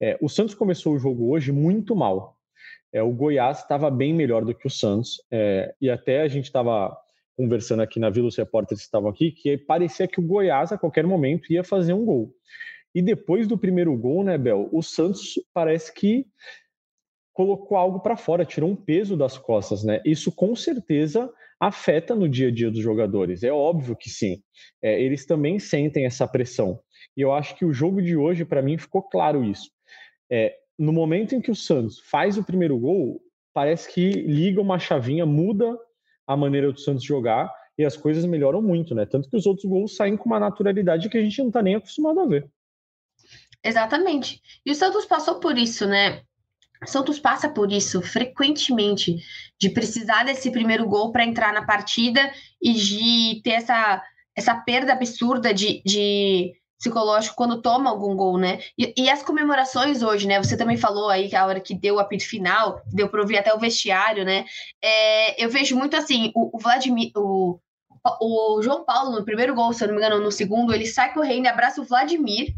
É, 0.00 0.16
o 0.22 0.28
Santos 0.28 0.54
começou 0.54 0.94
o 0.94 0.98
jogo 0.98 1.32
hoje 1.32 1.50
muito 1.50 1.96
mal. 1.96 2.36
É, 2.92 3.02
o 3.02 3.10
Goiás 3.10 3.58
estava 3.58 3.90
bem 3.90 4.14
melhor 4.14 4.44
do 4.44 4.54
que 4.54 4.68
o 4.68 4.70
Santos, 4.70 5.20
é, 5.28 5.74
e 5.80 5.90
até 5.90 6.22
a 6.22 6.28
gente 6.28 6.44
estava 6.44 6.96
conversando 7.36 7.82
aqui 7.82 7.98
na 7.98 8.10
Vila, 8.10 8.28
os 8.28 8.36
repórteres 8.36 8.84
estavam 8.84 9.10
aqui, 9.10 9.32
que 9.32 9.58
parecia 9.58 10.06
que 10.06 10.20
o 10.20 10.24
Goiás 10.24 10.70
a 10.70 10.78
qualquer 10.78 11.04
momento 11.04 11.52
ia 11.52 11.64
fazer 11.64 11.94
um 11.94 12.04
gol. 12.04 12.32
E 12.94 13.02
depois 13.02 13.48
do 13.48 13.58
primeiro 13.58 13.96
gol, 13.96 14.22
né, 14.22 14.38
Bel, 14.38 14.68
o 14.72 14.82
Santos 14.82 15.34
parece 15.52 15.92
que 15.92 16.26
colocou 17.32 17.76
algo 17.76 17.98
para 17.98 18.16
fora, 18.16 18.44
tirou 18.44 18.70
um 18.70 18.76
peso 18.76 19.16
das 19.16 19.36
costas, 19.36 19.82
né? 19.82 20.00
Isso 20.04 20.30
com 20.30 20.54
certeza 20.54 21.28
afeta 21.58 22.14
no 22.14 22.28
dia 22.28 22.48
a 22.48 22.50
dia 22.52 22.70
dos 22.70 22.80
jogadores. 22.80 23.42
É 23.42 23.52
óbvio 23.52 23.96
que 23.96 24.08
sim. 24.08 24.40
É, 24.80 25.02
eles 25.02 25.26
também 25.26 25.58
sentem 25.58 26.06
essa 26.06 26.28
pressão. 26.28 26.78
E 27.16 27.20
eu 27.20 27.32
acho 27.32 27.56
que 27.56 27.64
o 27.64 27.72
jogo 27.72 28.00
de 28.00 28.16
hoje, 28.16 28.44
para 28.44 28.62
mim, 28.62 28.78
ficou 28.78 29.02
claro 29.02 29.42
isso. 29.42 29.70
É, 30.30 30.54
no 30.78 30.92
momento 30.92 31.34
em 31.34 31.40
que 31.40 31.50
o 31.50 31.56
Santos 31.56 31.98
faz 32.00 32.38
o 32.38 32.44
primeiro 32.44 32.78
gol, 32.78 33.20
parece 33.52 33.92
que 33.92 34.10
liga 34.10 34.60
uma 34.60 34.78
chavinha, 34.78 35.26
muda 35.26 35.76
a 36.26 36.36
maneira 36.36 36.72
do 36.72 36.78
Santos 36.78 37.04
jogar 37.04 37.52
e 37.76 37.84
as 37.84 37.96
coisas 37.96 38.24
melhoram 38.24 38.62
muito, 38.62 38.94
né? 38.94 39.06
Tanto 39.06 39.28
que 39.28 39.36
os 39.36 39.46
outros 39.46 39.68
gols 39.68 39.96
saem 39.96 40.16
com 40.16 40.26
uma 40.26 40.40
naturalidade 40.40 41.08
que 41.08 41.18
a 41.18 41.22
gente 41.22 41.38
não 41.40 41.48
está 41.48 41.62
nem 41.62 41.74
acostumado 41.74 42.20
a 42.20 42.26
ver. 42.26 42.48
Exatamente. 43.64 44.42
E 44.64 44.70
o 44.70 44.74
Santos 44.74 45.06
passou 45.06 45.36
por 45.36 45.56
isso, 45.56 45.86
né? 45.86 46.20
Santos 46.86 47.18
passa 47.18 47.48
por 47.48 47.72
isso 47.72 48.02
frequentemente, 48.02 49.16
de 49.58 49.70
precisar 49.70 50.24
desse 50.24 50.50
primeiro 50.50 50.86
gol 50.86 51.10
para 51.10 51.24
entrar 51.24 51.50
na 51.52 51.64
partida 51.64 52.30
e 52.60 52.74
de 52.74 53.40
ter 53.42 53.52
essa, 53.52 54.02
essa 54.36 54.54
perda 54.54 54.92
absurda 54.92 55.54
de, 55.54 55.82
de 55.82 56.52
psicológico 56.78 57.36
quando 57.36 57.62
toma 57.62 57.88
algum 57.88 58.14
gol, 58.14 58.36
né? 58.36 58.58
E, 58.76 58.92
e, 58.98 59.08
as 59.08 59.22
comemorações 59.22 60.02
hoje, 60.02 60.26
né? 60.26 60.42
Você 60.42 60.58
também 60.58 60.76
falou 60.76 61.08
aí 61.08 61.30
que 61.30 61.36
a 61.36 61.46
hora 61.46 61.60
que 61.60 61.74
deu 61.74 61.94
o 61.94 62.00
apito 62.00 62.28
final, 62.28 62.82
deu 62.92 63.08
para 63.08 63.22
ouvir 63.22 63.38
até 63.38 63.54
o 63.54 63.58
vestiário, 63.58 64.24
né? 64.26 64.44
É, 64.82 65.42
eu 65.42 65.48
vejo 65.48 65.74
muito 65.74 65.96
assim, 65.96 66.30
o, 66.34 66.54
o 66.54 66.60
Vladimir, 66.60 67.12
o, 67.16 67.58
o 68.20 68.60
João 68.62 68.84
Paulo, 68.84 69.12
no 69.12 69.24
primeiro 69.24 69.54
gol, 69.54 69.72
se 69.72 69.82
eu 69.82 69.88
não 69.88 69.94
me 69.94 70.04
engano, 70.04 70.22
no 70.22 70.30
segundo, 70.30 70.74
ele 70.74 70.86
sai 70.86 71.14
correndo 71.14 71.46
e 71.46 71.48
abraça 71.48 71.80
o 71.80 71.84
Vladimir 71.84 72.54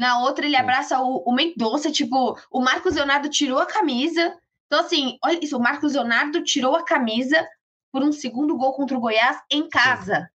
na 0.00 0.18
outra, 0.20 0.46
ele 0.46 0.56
abraça 0.56 0.98
o, 0.98 1.22
o 1.26 1.30
Mendonça, 1.30 1.92
tipo, 1.92 2.34
o 2.50 2.60
Marcos 2.62 2.94
Leonardo 2.94 3.28
tirou 3.28 3.58
a 3.58 3.66
camisa. 3.66 4.34
Então, 4.66 4.80
assim, 4.80 5.18
olha 5.22 5.38
isso, 5.42 5.58
o 5.58 5.60
Marcos 5.60 5.92
Leonardo 5.92 6.42
tirou 6.42 6.74
a 6.74 6.82
camisa 6.82 7.46
por 7.92 8.02
um 8.02 8.10
segundo 8.10 8.56
gol 8.56 8.72
contra 8.72 8.96
o 8.96 9.00
Goiás 9.00 9.38
em 9.50 9.68
casa. 9.68 10.30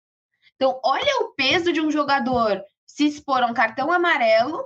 Então, 0.56 0.82
olha 0.84 1.22
o 1.22 1.36
peso 1.36 1.72
de 1.72 1.80
um 1.80 1.92
jogador 1.92 2.60
se 2.88 3.06
expor 3.06 3.44
a 3.44 3.46
um 3.46 3.54
cartão 3.54 3.92
amarelo 3.92 4.66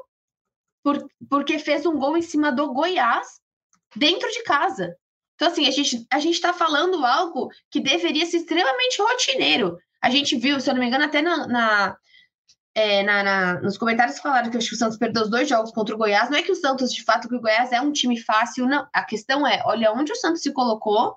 por, 0.81 1.05
porque 1.29 1.59
fez 1.59 1.85
um 1.85 1.97
gol 1.97 2.15
em 2.15 2.21
cima 2.21 2.49
do 2.49 2.73
Goiás 2.73 3.27
dentro 3.97 4.31
de 4.31 4.43
casa. 4.43 4.95
Então, 5.35 5.49
assim, 5.49 5.67
a 5.67 5.71
gente 5.71 6.07
a 6.09 6.19
está 6.19 6.53
falando 6.53 7.05
algo 7.05 7.49
que 7.69 7.81
deveria 7.81 8.25
ser 8.25 8.37
extremamente 8.37 9.01
rotineiro. 9.01 9.77
A 10.01 10.09
gente 10.09 10.37
viu, 10.37 10.61
se 10.61 10.69
eu 10.69 10.73
não 10.73 10.79
me 10.79 10.87
engano, 10.87 11.03
até 11.03 11.21
na, 11.21 11.47
na 11.47 11.97
é, 12.75 13.03
na, 13.03 13.23
na, 13.23 13.61
nos 13.61 13.77
comentários 13.77 14.19
falaram 14.19 14.51
que, 14.51 14.57
que 14.57 14.73
o 14.73 14.77
Santos 14.77 14.97
perdeu 14.97 15.23
os 15.23 15.29
dois 15.29 15.47
jogos 15.47 15.71
contra 15.71 15.95
o 15.95 15.97
Goiás. 15.97 16.29
Não 16.29 16.37
é 16.37 16.43
que 16.43 16.51
o 16.51 16.55
Santos, 16.55 16.91
de 16.91 17.03
fato, 17.03 17.29
que 17.29 17.35
o 17.35 17.39
Goiás 17.39 17.71
é 17.71 17.79
um 17.79 17.93
time 17.93 18.19
fácil, 18.19 18.67
não. 18.67 18.85
A 18.93 19.03
questão 19.05 19.47
é, 19.47 19.63
olha 19.65 19.93
onde 19.93 20.11
o 20.11 20.15
Santos 20.15 20.41
se 20.41 20.51
colocou 20.51 21.15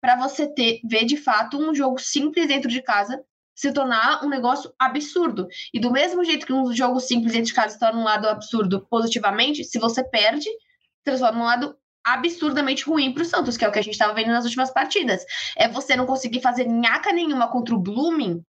para 0.00 0.16
você 0.16 0.46
ter, 0.46 0.80
ver 0.88 1.04
de 1.04 1.16
fato 1.16 1.58
um 1.58 1.74
jogo 1.74 1.98
simples 1.98 2.46
dentro 2.46 2.70
de 2.70 2.80
casa 2.80 3.20
se 3.54 3.72
tornar 3.72 4.24
um 4.24 4.28
negócio 4.28 4.72
absurdo. 4.78 5.48
E 5.74 5.80
do 5.80 5.90
mesmo 5.90 6.24
jeito 6.24 6.46
que 6.46 6.52
um 6.52 6.72
jogo 6.72 7.00
simples 7.00 7.32
dentro 7.32 7.48
de 7.48 7.54
casa 7.54 7.74
se 7.74 7.78
torna 7.78 8.00
um 8.00 8.04
lado 8.04 8.26
absurdo 8.26 8.86
positivamente, 8.88 9.64
se 9.64 9.78
você 9.78 10.02
perde, 10.02 10.48
transforma 11.04 11.40
um 11.40 11.44
lado 11.44 11.76
absurdamente 12.02 12.84
ruim 12.84 13.12
para 13.12 13.22
o 13.22 13.26
Santos, 13.26 13.56
que 13.58 13.64
é 13.64 13.68
o 13.68 13.72
que 13.72 13.78
a 13.78 13.82
gente 13.82 13.92
estava 13.92 14.14
vendo 14.14 14.28
nas 14.28 14.44
últimas 14.44 14.70
partidas. 14.70 15.22
É 15.56 15.68
você 15.68 15.94
não 15.94 16.06
conseguir 16.06 16.40
fazer 16.40 16.66
nhaca 16.66 17.12
nenhuma 17.12 17.48
contra 17.48 17.74
o 17.74 17.78
Blooming 17.78 18.42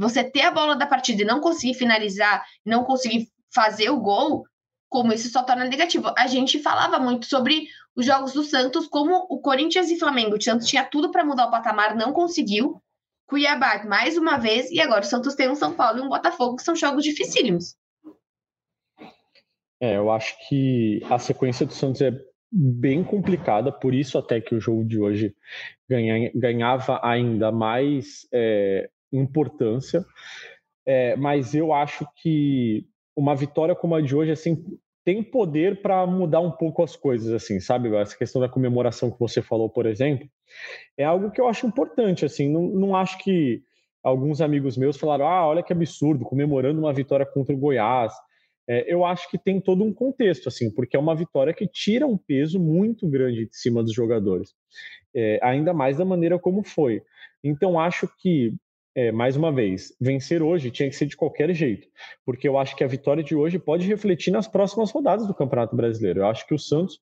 você 0.00 0.24
ter 0.24 0.42
a 0.42 0.50
bola 0.50 0.74
da 0.74 0.86
partida 0.86 1.22
e 1.22 1.26
não 1.26 1.40
conseguir 1.40 1.74
finalizar, 1.74 2.42
não 2.64 2.84
conseguir 2.84 3.28
fazer 3.52 3.90
o 3.90 4.00
gol, 4.00 4.44
como 4.88 5.12
isso 5.12 5.28
só 5.28 5.42
torna 5.42 5.66
negativo. 5.66 6.12
A 6.16 6.26
gente 6.26 6.58
falava 6.58 6.98
muito 6.98 7.26
sobre 7.26 7.66
os 7.94 8.06
jogos 8.06 8.32
do 8.32 8.42
Santos, 8.42 8.88
como 8.88 9.26
o 9.28 9.40
Corinthians 9.40 9.90
e 9.90 9.98
Flamengo. 9.98 10.36
O 10.36 10.42
Santos 10.42 10.66
tinha 10.66 10.84
tudo 10.84 11.10
para 11.10 11.24
mudar 11.24 11.46
o 11.46 11.50
patamar, 11.50 11.94
não 11.94 12.12
conseguiu. 12.12 12.82
Cuiabá, 13.26 13.84
mais 13.84 14.16
uma 14.16 14.38
vez, 14.38 14.70
e 14.70 14.80
agora 14.80 15.02
o 15.02 15.06
Santos 15.06 15.34
tem 15.34 15.50
um 15.50 15.54
São 15.54 15.74
Paulo 15.74 15.98
e 15.98 16.02
um 16.02 16.08
Botafogo, 16.08 16.56
que 16.56 16.62
são 16.62 16.74
jogos 16.74 17.04
dificílimos. 17.04 17.76
É, 19.78 19.96
eu 19.96 20.10
acho 20.10 20.34
que 20.48 21.02
a 21.10 21.18
sequência 21.18 21.66
do 21.66 21.72
Santos 21.74 22.00
é 22.00 22.10
bem 22.50 23.04
complicada, 23.04 23.70
por 23.70 23.94
isso 23.94 24.18
até 24.18 24.40
que 24.40 24.54
o 24.54 24.60
jogo 24.60 24.84
de 24.84 24.98
hoje 24.98 25.36
ganha, 25.88 26.32
ganhava 26.34 27.00
ainda 27.04 27.52
mais 27.52 28.26
é, 28.32 28.90
importância, 29.12 30.04
é, 30.86 31.16
mas 31.16 31.54
eu 31.54 31.72
acho 31.72 32.06
que 32.16 32.86
uma 33.16 33.34
vitória 33.34 33.74
como 33.74 33.94
a 33.94 34.00
de 34.00 34.14
hoje 34.14 34.30
assim 34.30 34.64
tem 35.04 35.22
poder 35.22 35.80
para 35.80 36.06
mudar 36.06 36.40
um 36.40 36.50
pouco 36.50 36.82
as 36.82 36.94
coisas, 36.94 37.32
assim, 37.32 37.58
sabe? 37.58 37.94
Essa 37.96 38.16
questão 38.16 38.40
da 38.40 38.48
comemoração 38.48 39.10
que 39.10 39.18
você 39.18 39.40
falou, 39.40 39.68
por 39.68 39.86
exemplo, 39.86 40.28
é 40.96 41.04
algo 41.04 41.30
que 41.30 41.40
eu 41.40 41.48
acho 41.48 41.66
importante, 41.66 42.24
assim. 42.24 42.48
Não, 42.50 42.62
não 42.62 42.94
acho 42.94 43.18
que 43.18 43.62
alguns 44.02 44.40
amigos 44.40 44.76
meus 44.76 44.96
falaram, 44.96 45.26
ah, 45.26 45.48
olha 45.48 45.62
que 45.62 45.72
absurdo, 45.72 46.24
comemorando 46.24 46.80
uma 46.80 46.92
vitória 46.92 47.26
contra 47.26 47.54
o 47.54 47.58
Goiás. 47.58 48.12
É, 48.68 48.92
eu 48.92 49.04
acho 49.04 49.28
que 49.30 49.38
tem 49.38 49.60
todo 49.60 49.82
um 49.82 49.92
contexto, 49.92 50.48
assim, 50.48 50.70
porque 50.72 50.96
é 50.96 51.00
uma 51.00 51.16
vitória 51.16 51.52
que 51.52 51.66
tira 51.66 52.06
um 52.06 52.16
peso 52.16 52.60
muito 52.60 53.08
grande 53.08 53.46
de 53.46 53.56
cima 53.56 53.82
dos 53.82 53.92
jogadores, 53.92 54.54
é, 55.14 55.40
ainda 55.42 55.72
mais 55.72 55.96
da 55.96 56.04
maneira 56.04 56.38
como 56.38 56.62
foi. 56.62 57.02
Então, 57.42 57.80
acho 57.80 58.08
que 58.18 58.54
é, 58.94 59.12
mais 59.12 59.36
uma 59.36 59.52
vez, 59.52 59.94
vencer 60.00 60.42
hoje 60.42 60.70
tinha 60.70 60.88
que 60.88 60.96
ser 60.96 61.06
de 61.06 61.16
qualquer 61.16 61.52
jeito, 61.54 61.86
porque 62.24 62.48
eu 62.48 62.58
acho 62.58 62.74
que 62.74 62.82
a 62.82 62.88
vitória 62.88 63.22
de 63.22 63.34
hoje 63.34 63.58
pode 63.58 63.86
refletir 63.86 64.30
nas 64.30 64.48
próximas 64.48 64.90
rodadas 64.90 65.26
do 65.26 65.34
Campeonato 65.34 65.76
Brasileiro. 65.76 66.20
Eu 66.20 66.26
acho 66.26 66.46
que 66.46 66.54
o 66.54 66.58
Santos 66.58 66.98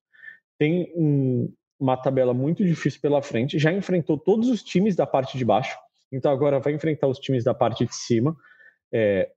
tem 0.57 0.91
um, 0.95 1.51
uma 1.79 1.97
tabela 1.97 2.33
muito 2.33 2.63
difícil 2.63 3.01
pela 3.01 3.21
frente, 3.21 3.57
já 3.57 3.71
enfrentou 3.71 4.17
todos 4.17 4.49
os 4.49 4.61
times 4.61 4.95
da 4.95 5.07
parte 5.07 5.37
de 5.37 5.45
baixo, 5.45 5.77
então 6.11 6.31
agora 6.31 6.59
vai 6.59 6.73
enfrentar 6.73 7.07
os 7.07 7.19
times 7.19 7.43
da 7.43 7.53
parte 7.53 7.85
de 7.85 7.95
cima. 7.95 8.35
É, 8.91 9.29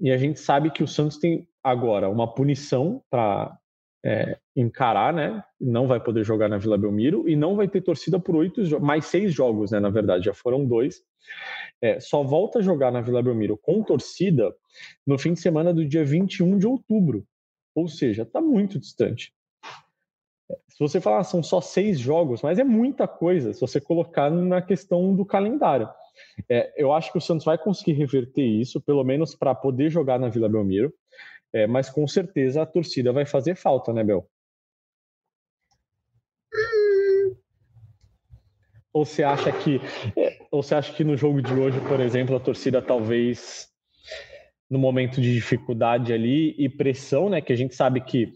e 0.00 0.10
a 0.10 0.16
gente 0.16 0.40
sabe 0.40 0.70
que 0.70 0.82
o 0.82 0.88
Santos 0.88 1.18
tem 1.18 1.46
agora 1.62 2.08
uma 2.08 2.32
punição 2.32 3.02
para 3.10 3.56
é, 4.04 4.36
encarar, 4.56 5.12
né? 5.12 5.42
Não 5.60 5.86
vai 5.86 6.00
poder 6.00 6.24
jogar 6.24 6.48
na 6.48 6.58
Vila 6.58 6.76
Belmiro 6.76 7.28
e 7.28 7.36
não 7.36 7.54
vai 7.54 7.68
ter 7.68 7.80
torcida 7.80 8.18
por 8.18 8.34
oito 8.34 8.80
mais 8.80 9.06
seis 9.06 9.32
jogos, 9.32 9.70
né? 9.70 9.78
Na 9.78 9.90
verdade, 9.90 10.24
já 10.24 10.34
foram 10.34 10.64
dois. 10.64 11.02
É, 11.80 12.00
só 12.00 12.22
volta 12.22 12.58
a 12.58 12.62
jogar 12.62 12.90
na 12.90 13.00
Vila 13.00 13.22
Belmiro 13.22 13.56
com 13.56 13.82
torcida 13.82 14.54
no 15.06 15.18
fim 15.18 15.32
de 15.32 15.40
semana 15.40 15.72
do 15.72 15.84
dia 15.84 16.04
21 16.04 16.58
de 16.58 16.66
outubro. 16.66 17.24
Ou 17.74 17.88
seja, 17.88 18.22
está 18.22 18.40
muito 18.40 18.78
distante. 18.78 19.32
É, 20.50 20.58
se 20.68 20.78
você 20.80 21.00
falar, 21.00 21.20
ah, 21.20 21.24
são 21.24 21.42
só 21.42 21.60
seis 21.60 21.98
jogos, 21.98 22.42
mas 22.42 22.58
é 22.58 22.64
muita 22.64 23.06
coisa 23.06 23.52
se 23.52 23.60
você 23.60 23.80
colocar 23.80 24.30
na 24.30 24.60
questão 24.60 25.14
do 25.14 25.24
calendário. 25.24 25.88
É, 26.48 26.72
eu 26.76 26.92
acho 26.92 27.10
que 27.12 27.18
o 27.18 27.20
Santos 27.20 27.44
vai 27.44 27.56
conseguir 27.56 27.92
reverter 27.92 28.44
isso, 28.44 28.80
pelo 28.80 29.04
menos 29.04 29.34
para 29.34 29.54
poder 29.54 29.90
jogar 29.90 30.18
na 30.18 30.28
Vila 30.28 30.48
Belmiro. 30.48 30.92
É, 31.52 31.66
mas 31.66 31.90
com 31.90 32.06
certeza 32.06 32.62
a 32.62 32.66
torcida 32.66 33.12
vai 33.12 33.26
fazer 33.26 33.54
falta, 33.54 33.92
né, 33.92 34.02
Bel? 34.02 34.26
Ou 38.92 39.04
você 39.04 39.22
acha 39.22 39.50
que, 39.52 39.80
é, 40.16 40.46
ou 40.50 40.62
você 40.62 40.74
acha 40.74 40.92
que 40.92 41.02
no 41.02 41.16
jogo 41.16 41.40
de 41.40 41.52
hoje, 41.52 41.80
por 41.88 42.00
exemplo, 42.00 42.36
a 42.36 42.40
torcida 42.40 42.82
talvez 42.82 43.70
no 44.68 44.78
momento 44.78 45.20
de 45.20 45.34
dificuldade 45.34 46.12
ali 46.12 46.54
e 46.58 46.68
pressão, 46.68 47.28
né? 47.28 47.40
Que 47.40 47.52
a 47.52 47.56
gente 47.56 47.74
sabe 47.74 48.00
que 48.02 48.32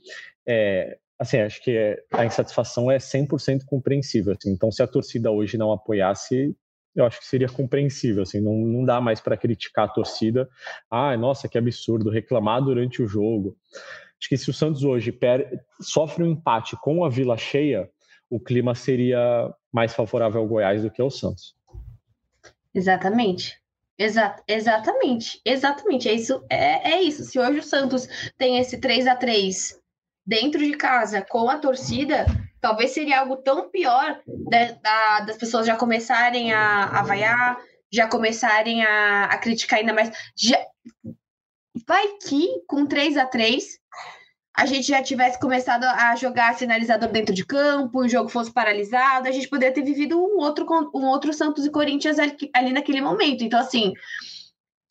é, 0.47 0.99
assim, 1.19 1.39
acho 1.39 1.63
que 1.63 1.77
é, 1.77 2.03
a 2.11 2.25
insatisfação 2.25 2.91
é 2.91 2.99
100% 2.99 3.65
compreensível. 3.65 4.35
Assim, 4.39 4.51
então, 4.51 4.71
se 4.71 4.83
a 4.83 4.87
torcida 4.87 5.31
hoje 5.31 5.57
não 5.57 5.73
apoiasse, 5.73 6.55
eu 6.97 7.05
acho 7.05 7.21
que 7.21 7.27
seria 7.27 7.49
compreensível. 7.49 8.23
Assim, 8.23 8.41
não, 8.41 8.55
não 8.55 8.85
dá 8.85 9.01
mais 9.01 9.21
para 9.21 9.37
criticar 9.37 9.85
a 9.85 9.93
torcida. 9.93 10.49
Ah, 10.91 11.17
nossa, 11.17 11.49
que 11.49 11.59
absurdo, 11.59 12.11
reclamar 12.11 12.63
durante 12.63 13.03
o 13.03 13.07
jogo. 13.07 13.57
Acho 14.19 14.29
que 14.31 14.37
se 14.37 14.49
o 14.49 14.55
Santos 14.55 14.83
hoje 14.83 15.13
per... 15.13 15.63
sofre 15.81 16.25
um 16.25 16.33
empate 16.33 16.75
com 16.81 17.05
a 17.05 17.09
Vila 17.11 17.37
cheia, 17.37 17.89
o 18.31 18.41
clima 18.41 18.75
seria 18.75 19.55
mais 19.71 19.95
favorável 19.95 20.41
ao 20.41 20.49
Goiás 20.49 20.83
do 20.83 20.91
que 20.91 21.03
ao 21.03 21.11
Santos. 21.11 21.55
Exatamente. 22.75 23.61
Exa 23.99 24.37
exatamente, 24.47 25.41
exatamente. 25.45 26.09
É 26.09 26.13
isso, 26.13 26.45
é, 26.51 26.93
é 26.93 27.03
isso. 27.03 27.25
Se 27.25 27.39
hoje 27.39 27.61
o 27.61 27.63
Santos 27.63 28.07
tem 28.37 28.59
esse 28.59 28.79
3 28.79 29.07
a 29.07 29.17
3 29.17 29.81
dentro 30.27 30.61
de 30.61 30.77
casa 30.77 31.23
com 31.23 31.49
a 31.49 31.59
torcida, 31.59 32.27
talvez 32.67 32.91
seria 32.91 33.21
algo 33.21 33.37
tão 33.37 33.71
pior 33.71 34.21
da, 34.27 34.73
da, 34.83 35.21
das 35.21 35.37
pessoas 35.37 35.65
já 35.65 35.77
começarem 35.77 36.53
a, 36.53 36.87
a 36.87 37.03
vaiar, 37.05 37.57
já 37.93 38.09
começarem 38.09 38.85
a, 38.85 39.27
a 39.27 39.39
criticar 39.39 39.79
ainda 39.79 39.93
mais. 39.93 40.11
Já, 40.37 40.59
vai 41.87 42.09
que 42.21 42.45
com 42.67 42.85
3 42.85 43.19
a 43.19 43.25
3 43.25 43.79
a 44.57 44.67
gente 44.67 44.89
já 44.89 45.01
tivesse 45.01 45.39
começado 45.39 45.85
a 45.85 46.17
jogar 46.17 46.57
sinalizador 46.57 47.09
dentro 47.11 47.33
de 47.33 47.47
campo, 47.47 48.01
o 48.01 48.09
jogo 48.09 48.29
fosse 48.29 48.53
paralisado, 48.53 49.29
a 49.29 49.31
gente 49.31 49.49
poderia 49.49 49.73
ter 49.73 49.85
vivido 49.85 50.19
um 50.19 50.39
outro, 50.39 50.67
um 50.93 51.07
outro 51.07 51.33
Santos 51.33 51.65
e 51.65 51.71
Corinthians 51.71 52.19
ali, 52.19 52.51
ali 52.53 52.73
naquele 52.73 53.01
momento. 53.01 53.45
Então, 53.45 53.61
assim, 53.61 53.93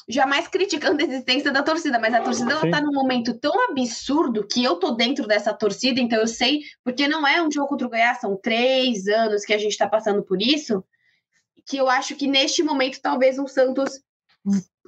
jamais 0.07 0.47
criticando 0.47 1.01
a 1.01 1.05
existência 1.05 1.51
da 1.51 1.63
torcida, 1.63 1.99
mas 1.99 2.13
a 2.13 2.21
torcida 2.21 2.51
ela 2.51 2.69
tá 2.69 2.79
num 2.79 2.93
momento 2.93 3.33
tão 3.39 3.69
absurdo 3.69 4.45
que 4.45 4.63
eu 4.63 4.75
tô 4.75 4.91
dentro 4.91 5.25
dessa 5.27 5.53
torcida, 5.53 5.99
então 5.99 6.19
eu 6.19 6.27
sei, 6.27 6.61
porque 6.83 7.07
não 7.07 7.25
é 7.25 7.41
um 7.41 7.51
jogo 7.51 7.67
contra 7.67 7.87
o 7.87 7.89
Goiás, 7.89 8.19
são 8.19 8.37
três 8.37 9.07
anos 9.07 9.43
que 9.43 9.53
a 9.53 9.57
gente 9.57 9.77
tá 9.77 9.87
passando 9.87 10.23
por 10.23 10.41
isso, 10.41 10.83
que 11.65 11.77
eu 11.77 11.89
acho 11.89 12.15
que 12.15 12.27
neste 12.27 12.61
momento 12.61 13.01
talvez 13.01 13.39
o 13.39 13.47
Santos 13.47 13.99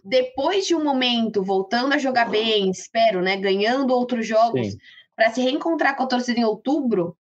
depois 0.03 0.65
de 0.65 0.75
um 0.75 0.83
momento 0.83 1.43
voltando 1.43 1.93
a 1.93 1.97
jogar 1.97 2.29
bem, 2.29 2.69
espero, 2.69 3.21
né, 3.21 3.35
ganhando 3.35 3.93
outros 3.93 4.25
jogos, 4.25 4.77
para 5.15 5.31
se 5.31 5.41
reencontrar 5.41 5.97
com 5.97 6.03
a 6.03 6.07
torcida 6.07 6.39
em 6.39 6.45
outubro, 6.45 7.17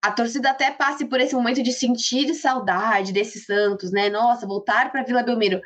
a 0.00 0.12
torcida 0.12 0.50
até 0.50 0.70
passe 0.70 1.04
por 1.04 1.20
esse 1.20 1.34
momento 1.34 1.62
de 1.62 1.72
sentir 1.72 2.32
saudade 2.34 3.12
desse 3.12 3.40
Santos, 3.40 3.90
né? 3.90 4.08
Nossa, 4.08 4.46
voltar 4.46 4.92
para 4.92 5.02
Vila 5.02 5.22
Belmiro. 5.22 5.60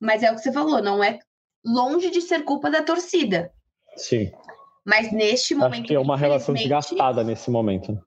Mas 0.00 0.22
é 0.22 0.30
o 0.30 0.34
que 0.34 0.40
você 0.40 0.52
falou, 0.52 0.82
não 0.82 1.02
é 1.02 1.18
longe 1.64 2.10
de 2.10 2.20
ser 2.20 2.44
culpa 2.44 2.70
da 2.70 2.82
torcida. 2.82 3.52
Sim. 3.96 4.30
Mas 4.84 5.12
neste 5.12 5.54
momento. 5.54 5.80
Acho 5.80 5.88
que 5.88 5.94
é 5.94 6.00
uma 6.00 6.16
relação 6.16 6.54
desgastada 6.54 7.24
nesse 7.24 7.50
momento. 7.50 7.98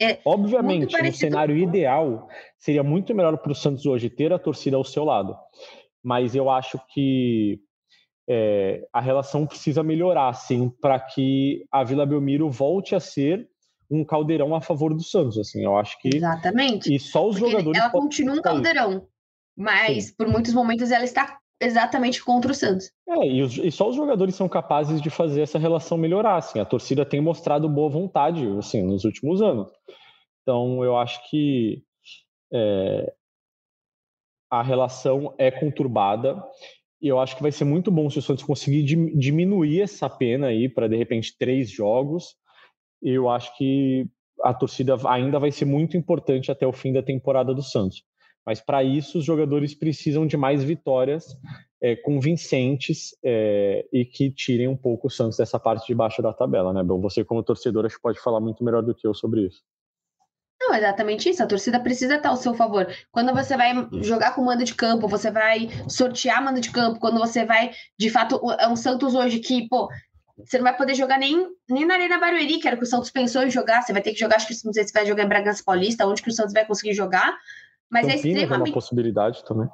É 0.00 0.18
Obviamente, 0.24 0.96
no 1.00 1.12
cenário 1.12 1.56
ideal, 1.56 2.28
seria 2.58 2.82
muito 2.82 3.14
melhor 3.14 3.36
para 3.38 3.52
o 3.52 3.54
Santos 3.54 3.84
hoje 3.84 4.08
ter 4.08 4.32
a 4.32 4.38
torcida 4.38 4.76
ao 4.76 4.84
seu 4.84 5.04
lado 5.04 5.36
mas 6.02 6.34
eu 6.34 6.50
acho 6.50 6.80
que 6.92 7.60
é, 8.28 8.86
a 8.92 9.00
relação 9.00 9.46
precisa 9.46 9.82
melhorar, 9.82 10.32
sim, 10.34 10.68
para 10.80 10.98
que 10.98 11.64
a 11.70 11.84
Vila 11.84 12.04
Belmiro 12.04 12.50
volte 12.50 12.94
a 12.94 13.00
ser 13.00 13.48
um 13.90 14.04
caldeirão 14.04 14.54
a 14.54 14.60
favor 14.60 14.94
do 14.94 15.02
Santos, 15.02 15.38
assim, 15.38 15.62
eu 15.64 15.76
acho 15.76 15.98
que... 16.00 16.16
Exatamente. 16.16 16.94
E 16.94 16.98
só 16.98 17.28
os 17.28 17.38
Porque 17.38 17.50
jogadores... 17.50 17.80
Ela 17.80 17.90
continua 17.90 18.34
um 18.36 18.42
caldeirão, 18.42 19.06
mas 19.56 20.06
sim. 20.06 20.14
por 20.16 20.28
muitos 20.28 20.52
momentos 20.52 20.90
ela 20.90 21.04
está 21.04 21.38
exatamente 21.60 22.24
contra 22.24 22.50
o 22.50 22.54
Santos. 22.54 22.90
É, 23.08 23.26
e, 23.26 23.42
os, 23.42 23.56
e, 23.56 23.70
só 23.70 23.88
os 23.88 23.96
jogadores 23.96 24.34
são 24.34 24.48
capazes 24.48 25.00
de 25.00 25.10
fazer 25.10 25.42
essa 25.42 25.58
relação 25.58 25.96
melhorar, 25.96 26.36
assim, 26.36 26.58
a 26.58 26.64
torcida 26.64 27.06
tem 27.06 27.20
mostrado 27.20 27.68
boa 27.68 27.88
vontade, 27.88 28.44
assim, 28.58 28.82
nos 28.82 29.04
últimos 29.04 29.40
anos. 29.40 29.70
Então, 30.42 30.82
eu 30.82 30.96
acho 30.96 31.28
que 31.30 31.84
é, 32.52 33.12
a 34.50 34.62
relação 34.62 35.34
é 35.38 35.50
conturbada. 35.50 36.42
E 37.00 37.08
eu 37.08 37.18
acho 37.18 37.34
que 37.34 37.42
vai 37.42 37.50
ser 37.50 37.64
muito 37.64 37.90
bom 37.90 38.08
se 38.10 38.18
o 38.18 38.22
Santos 38.22 38.44
conseguir 38.44 38.82
diminuir 38.82 39.80
essa 39.80 40.08
pena 40.08 40.48
aí 40.48 40.68
para, 40.68 40.88
de 40.88 40.96
repente, 40.96 41.36
três 41.38 41.70
jogos. 41.70 42.36
Eu 43.02 43.28
acho 43.28 43.56
que 43.56 44.06
a 44.42 44.52
torcida 44.52 44.96
ainda 45.08 45.38
vai 45.38 45.50
ser 45.50 45.64
muito 45.64 45.96
importante 45.96 46.50
até 46.50 46.66
o 46.66 46.72
fim 46.72 46.92
da 46.92 47.02
temporada 47.02 47.54
do 47.54 47.62
Santos. 47.62 48.04
Mas 48.44 48.60
para 48.60 48.82
isso, 48.82 49.18
os 49.18 49.24
jogadores 49.24 49.74
precisam 49.74 50.26
de 50.26 50.36
mais 50.36 50.64
vitórias 50.64 51.36
é, 51.80 51.96
convincentes 51.96 53.16
é, 53.24 53.86
e 53.92 54.04
que 54.04 54.30
tirem 54.30 54.68
um 54.68 54.76
pouco 54.76 55.06
o 55.06 55.10
Santos 55.10 55.36
dessa 55.36 55.58
parte 55.58 55.86
de 55.86 55.94
baixo 55.94 56.22
da 56.22 56.32
tabela, 56.32 56.72
né, 56.72 56.82
Bom? 56.82 57.00
Você, 57.00 57.24
como 57.24 57.42
torcedor, 57.42 57.86
acho 57.86 57.96
que 57.96 58.02
pode 58.02 58.20
falar 58.20 58.40
muito 58.40 58.62
melhor 58.64 58.82
do 58.82 58.94
que 58.94 59.06
eu 59.06 59.14
sobre 59.14 59.46
isso. 59.46 59.62
Não, 60.60 60.74
exatamente 60.76 61.28
isso. 61.28 61.42
A 61.42 61.46
torcida 61.46 61.80
precisa 61.80 62.14
estar 62.14 62.28
ao 62.28 62.36
seu 62.36 62.54
favor. 62.54 62.86
Quando 63.10 63.34
você 63.34 63.56
vai 63.56 63.72
jogar 64.00 64.32
com 64.32 64.44
mando 64.44 64.62
de 64.62 64.74
campo, 64.74 65.08
você 65.08 65.28
vai 65.28 65.68
sortear 65.88 66.42
mando 66.42 66.60
de 66.60 66.70
campo, 66.70 67.00
quando 67.00 67.18
você 67.18 67.44
vai, 67.44 67.72
de 67.98 68.08
fato, 68.08 68.40
é 68.60 68.68
um 68.68 68.76
Santos 68.76 69.14
hoje 69.16 69.40
que, 69.40 69.68
pô, 69.68 69.88
você 70.38 70.58
não 70.58 70.64
vai 70.64 70.76
poder 70.76 70.94
jogar 70.94 71.18
nem, 71.18 71.48
nem 71.68 71.84
na 71.84 71.94
Arena 71.94 72.18
Barueri, 72.18 72.58
que 72.58 72.68
era 72.68 72.76
o 72.76 72.78
que 72.78 72.84
o 72.84 72.88
Santos 72.88 73.10
pensou 73.10 73.42
em 73.42 73.50
jogar. 73.50 73.82
Você 73.82 73.92
vai 73.92 74.02
ter 74.02 74.12
que 74.12 74.20
jogar, 74.20 74.36
acho 74.36 74.46
que 74.46 74.54
não 74.64 74.72
sei 74.72 74.84
se 74.84 74.92
vai 74.92 75.04
jogar 75.04 75.24
em 75.24 75.28
Bragança 75.28 75.62
Paulista, 75.64 76.06
onde 76.06 76.22
que 76.22 76.28
o 76.28 76.32
Santos 76.32 76.52
vai 76.52 76.64
conseguir 76.64 76.94
jogar. 76.94 77.36
Mas 77.92 78.06
Campinas 78.06 78.24
é 78.24 78.28
extremamente. 78.28 78.68
É 78.68 78.70
uma 78.70 78.74
possibilidade 78.74 79.44
também. 79.44 79.68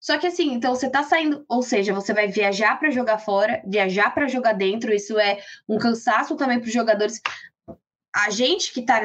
Só 0.00 0.18
que 0.18 0.26
assim, 0.26 0.52
então 0.52 0.74
você 0.74 0.90
tá 0.90 1.02
saindo, 1.02 1.44
ou 1.48 1.62
seja, 1.62 1.94
você 1.94 2.12
vai 2.12 2.28
viajar 2.28 2.78
para 2.78 2.90
jogar 2.90 3.16
fora, 3.16 3.62
viajar 3.64 4.12
para 4.12 4.28
jogar 4.28 4.52
dentro, 4.52 4.92
isso 4.92 5.18
é 5.18 5.38
um 5.66 5.78
cansaço 5.78 6.36
também 6.36 6.60
para 6.60 6.66
os 6.66 6.74
jogadores 6.74 7.22
a 8.14 8.30
gente 8.30 8.72
que 8.72 8.80
está 8.80 9.00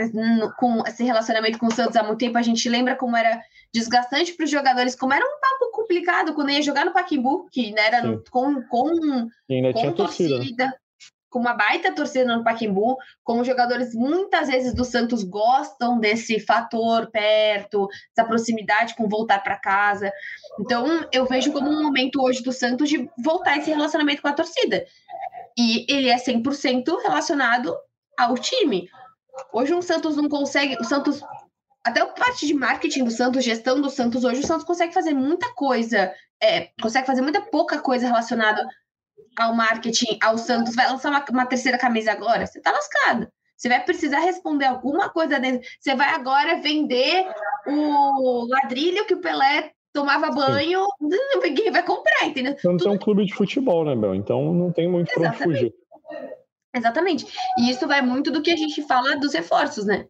com 0.58 0.84
esse 0.86 1.04
relacionamento 1.04 1.58
com 1.58 1.66
o 1.66 1.72
Santos 1.72 1.96
há 1.96 2.04
muito 2.04 2.20
tempo, 2.20 2.38
a 2.38 2.44
gente 2.44 2.70
lembra 2.70 2.96
como 2.96 3.18
era 3.18 3.42
desgastante 3.74 4.34
para 4.34 4.44
os 4.44 4.52
jogadores, 4.52 4.94
como 4.94 5.14
era 5.14 5.26
um 5.26 5.40
papo 5.40 5.72
complicado 5.72 6.34
quando 6.36 6.52
ia 6.52 6.62
jogar 6.62 6.86
no 6.86 6.94
Paquimbu, 6.94 7.48
que 7.50 7.72
né, 7.72 7.88
era 7.88 8.02
com, 8.30 8.62
com, 8.64 9.02
com 9.02 9.30
torcida, 9.96 10.36
torcida 10.36 10.80
com 11.30 11.40
uma 11.40 11.54
baita 11.54 11.94
torcida 11.94 12.36
no 12.36 12.44
Paquimbu, 12.44 12.98
como 13.24 13.44
jogadores 13.44 13.94
muitas 13.94 14.48
vezes 14.48 14.74
do 14.74 14.84
Santos 14.84 15.24
gostam 15.24 16.00
desse 16.00 16.40
fator 16.40 17.10
perto, 17.12 17.88
essa 18.16 18.28
proximidade 18.28 18.96
com 18.96 19.08
voltar 19.08 19.40
para 19.44 19.58
casa. 19.58 20.12
Então, 20.60 21.08
eu 21.12 21.26
vejo 21.26 21.52
como 21.52 21.70
um 21.70 21.84
momento 21.84 22.22
hoje 22.22 22.42
do 22.42 22.52
Santos 22.52 22.90
de 22.90 23.10
voltar 23.24 23.58
esse 23.58 23.70
relacionamento 23.70 24.22
com 24.22 24.28
a 24.28 24.34
torcida. 24.34 24.84
E 25.58 25.86
ele 25.90 26.10
é 26.10 26.18
100% 26.18 27.02
relacionado 27.04 27.76
ao 28.18 28.36
time. 28.36 28.90
Hoje 29.54 29.74
o 29.74 29.82
Santos 29.82 30.16
não 30.16 30.28
consegue. 30.28 30.76
O 30.80 30.84
Santos. 30.84 31.22
Até 31.84 32.02
a 32.02 32.08
parte 32.08 32.46
de 32.46 32.54
marketing 32.54 33.06
do 33.06 33.12
Santos, 33.12 33.44
gestão 33.44 33.80
do 33.80 33.90
Santos, 33.90 34.26
hoje 34.26 34.42
o 34.42 34.46
Santos 34.46 34.66
consegue 34.66 34.94
fazer 34.94 35.14
muita 35.14 35.54
coisa. 35.54 36.14
É, 36.42 36.70
consegue 36.82 37.08
fazer 37.08 37.22
muita 37.22 37.42
pouca 37.42 37.80
coisa 37.80 38.06
relacionada 38.06 38.66
ao 39.38 39.56
marketing, 39.56 40.18
ao 40.22 40.38
Santos. 40.38 40.76
Vai 40.76 40.90
lançar 40.90 41.10
uma, 41.10 41.26
uma 41.30 41.46
terceira 41.46 41.78
camisa 41.78 42.12
agora? 42.12 42.46
Você 42.46 42.62
tá 42.62 42.72
lascado. 42.72 43.28
Você 43.58 43.68
vai 43.68 43.84
precisar 43.84 44.20
responder 44.20 44.66
alguma 44.66 45.10
coisa 45.10 45.40
dentro. 45.40 45.68
Você 45.80 45.94
vai 45.94 46.10
agora 46.10 46.62
vender 46.62 47.28
o 47.68 48.48
ladrilho 48.48 49.06
que 49.06 49.14
o 49.14 49.22
Pelé 49.22 49.72
tomava 49.94 50.32
banho, 50.32 50.86
ninguém 51.44 51.72
vai 51.72 51.84
comprar, 51.84 52.26
entendeu? 52.26 52.58
Santos 52.60 52.84
Tudo... 52.84 52.92
é 52.92 52.96
um 52.96 52.98
clube 52.98 53.26
de 53.26 53.34
futebol, 53.34 53.84
né, 53.84 53.96
Bel? 53.96 54.16
Então 54.16 54.54
não 54.54 54.72
tem 54.72 54.88
muito 54.88 55.14
para 55.14 55.30
onde 55.30 55.38
fugir. 55.44 55.74
Exatamente. 56.74 57.26
E 57.58 57.70
isso 57.70 57.88
vai 57.88 58.02
muito 58.02 58.32
do 58.32 58.42
que 58.42 58.52
a 58.52 58.56
gente 58.56 58.82
fala 58.84 59.18
dos 59.18 59.34
reforços, 59.34 59.86
né? 59.86 60.06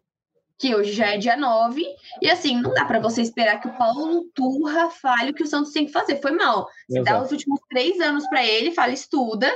Que 0.60 0.74
hoje 0.74 0.92
já 0.92 1.14
é 1.14 1.16
dia 1.16 1.36
9, 1.36 1.82
e 2.20 2.30
assim, 2.30 2.60
não 2.60 2.74
dá 2.74 2.84
para 2.84 3.00
você 3.00 3.22
esperar 3.22 3.60
que 3.60 3.68
o 3.68 3.78
Paulo 3.78 4.24
Turra 4.34 4.90
fale 4.90 5.30
o 5.30 5.34
que 5.34 5.42
o 5.42 5.46
Santos 5.46 5.72
tem 5.72 5.86
que 5.86 5.92
fazer. 5.92 6.20
Foi 6.20 6.32
mal. 6.32 6.66
Você 6.86 6.98
Exato. 6.98 7.18
dá 7.18 7.24
os 7.24 7.32
últimos 7.32 7.60
três 7.70 7.98
anos 7.98 8.28
para 8.28 8.44
ele, 8.44 8.70
fala, 8.70 8.92
estuda, 8.92 9.50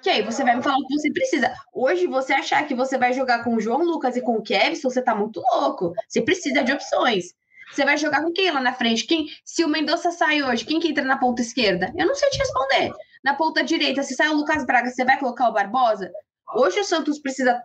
que 0.00 0.08
aí 0.08 0.22
você 0.22 0.44
vai 0.44 0.56
me 0.56 0.62
falar 0.62 0.76
o 0.76 0.86
que 0.86 0.94
você 0.94 1.12
precisa. 1.12 1.52
Hoje, 1.72 2.06
você 2.06 2.32
achar 2.32 2.66
que 2.66 2.74
você 2.74 2.96
vai 2.96 3.12
jogar 3.12 3.42
com 3.42 3.54
o 3.54 3.60
João 3.60 3.82
Lucas 3.82 4.16
e 4.16 4.22
com 4.22 4.36
o 4.36 4.42
Kevin, 4.42 4.80
você 4.80 5.02
tá 5.02 5.14
muito 5.14 5.42
louco. 5.52 5.92
Você 6.08 6.22
precisa 6.22 6.62
de 6.62 6.72
opções. 6.72 7.34
Você 7.72 7.84
vai 7.84 7.98
jogar 7.98 8.22
com 8.22 8.32
quem 8.32 8.50
lá 8.50 8.60
na 8.60 8.72
frente? 8.72 9.06
Quem? 9.06 9.26
Se 9.44 9.64
o 9.64 9.68
Mendonça 9.68 10.12
sai 10.12 10.42
hoje, 10.42 10.64
quem 10.64 10.78
que 10.78 10.88
entra 10.88 11.04
na 11.04 11.18
ponta 11.18 11.42
esquerda? 11.42 11.92
Eu 11.96 12.06
não 12.06 12.14
sei 12.14 12.30
te 12.30 12.38
responder. 12.38 12.92
Na 13.24 13.34
ponta 13.34 13.64
direita, 13.64 14.04
se 14.04 14.14
sai 14.14 14.28
o 14.28 14.36
Lucas 14.36 14.64
Braga, 14.64 14.88
você 14.88 15.04
vai 15.04 15.18
colocar 15.18 15.48
o 15.48 15.52
Barbosa? 15.52 16.10
Hoje 16.54 16.80
o 16.80 16.84
Santos 16.84 17.18
precisa. 17.18 17.60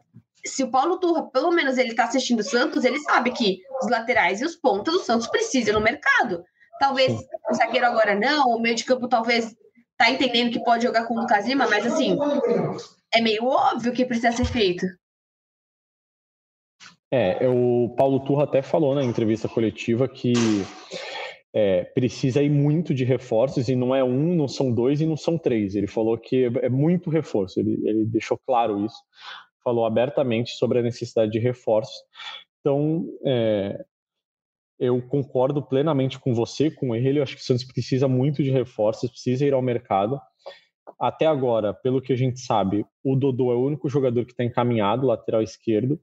Se 0.46 0.64
o 0.64 0.72
Paulo 0.72 1.00
Turra, 1.00 1.30
pelo 1.30 1.52
menos 1.52 1.78
ele 1.78 1.90
está 1.90 2.06
assistindo 2.06 2.40
o 2.40 2.44
Santos, 2.44 2.84
ele 2.84 3.00
sabe 3.00 3.32
que 3.32 3.60
os 3.82 3.90
laterais 3.90 4.42
e 4.42 4.46
os 4.46 4.56
pontas 4.56 4.94
do 4.94 5.00
Santos 5.00 5.28
precisam 5.28 5.74
no 5.74 5.82
mercado. 5.82 6.44
Talvez 6.80 7.14
o 7.50 7.54
zagueiro 7.54 7.86
agora 7.86 8.16
não, 8.16 8.50
o 8.50 8.60
meio 8.60 8.76
de 8.76 8.84
campo 8.84 9.08
talvez 9.08 9.56
tá 9.98 10.10
entendendo 10.10 10.52
que 10.52 10.64
pode 10.64 10.84
jogar 10.84 11.06
com 11.06 11.14
o 11.14 11.22
Lucas 11.22 11.46
Lima, 11.46 11.68
mas 11.70 11.86
assim, 11.86 12.18
é 13.14 13.22
meio 13.22 13.46
óbvio 13.46 13.94
que 13.94 14.06
precisa 14.06 14.32
ser 14.32 14.46
feito. 14.46 14.86
É, 17.14 17.48
o 17.48 17.94
Paulo 17.96 18.22
Turra 18.22 18.46
até 18.46 18.62
falou 18.62 18.96
na 18.96 19.04
entrevista 19.04 19.48
coletiva 19.48 20.08
que 20.08 20.34
é, 21.54 21.84
precisa 21.84 22.42
ir 22.42 22.50
muito 22.50 22.94
de 22.94 23.04
reforços 23.04 23.68
e 23.68 23.76
não 23.76 23.94
é 23.94 24.04
um, 24.04 24.34
não 24.34 24.48
são 24.48 24.74
dois 24.74 25.02
e 25.02 25.06
não 25.06 25.18
são 25.18 25.38
três. 25.38 25.76
Ele 25.76 25.88
falou 25.88 26.18
que 26.18 26.46
é, 26.46 26.66
é 26.66 26.70
muito 26.70 27.10
reforço, 27.10 27.60
ele, 27.60 27.80
ele 27.84 28.06
deixou 28.06 28.40
claro 28.46 28.86
isso, 28.86 28.98
falou 29.64 29.86
abertamente 29.86 30.52
sobre 30.52 30.80
a 30.80 30.82
necessidade 30.82 31.32
de 31.32 31.40
reforços. 31.40 31.96
Então, 32.60 33.06
é, 33.26 33.84
eu 34.80 35.02
concordo 35.02 35.62
plenamente 35.62 36.20
com 36.20 36.34
você, 36.34 36.70
com 36.72 36.96
ele. 36.96 37.20
Eu 37.20 37.24
acho 37.24 37.36
que 37.36 37.42
o 37.42 37.46
Santos 37.46 37.64
precisa 37.64 38.08
muito 38.08 38.44
de 38.44 38.52
reforços, 38.52 39.10
precisa 39.10 39.46
ir 39.46 39.54
ao 39.54 39.62
mercado. 39.62 40.20
Até 41.00 41.26
agora, 41.26 41.74
pelo 41.74 42.02
que 42.02 42.14
a 42.14 42.16
gente 42.16 42.40
sabe, 42.40 42.86
o 43.04 43.16
Dodô 43.16 43.52
é 43.52 43.56
o 43.56 43.66
único 43.66 43.90
jogador 43.90 44.26
que 44.26 44.32
está 44.32 44.44
encaminhado, 44.44 45.08
lateral 45.08 45.42
esquerdo. 45.42 46.00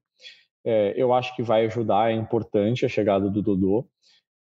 É, 0.65 0.95
eu 0.97 1.13
acho 1.13 1.35
que 1.37 1.43
vai 1.43 1.67
ajudar, 1.67 2.11
é 2.11 2.15
importante 2.15 2.85
a 2.85 2.89
chegada 2.89 3.31
do 3.31 3.43
Dodô 3.43 3.89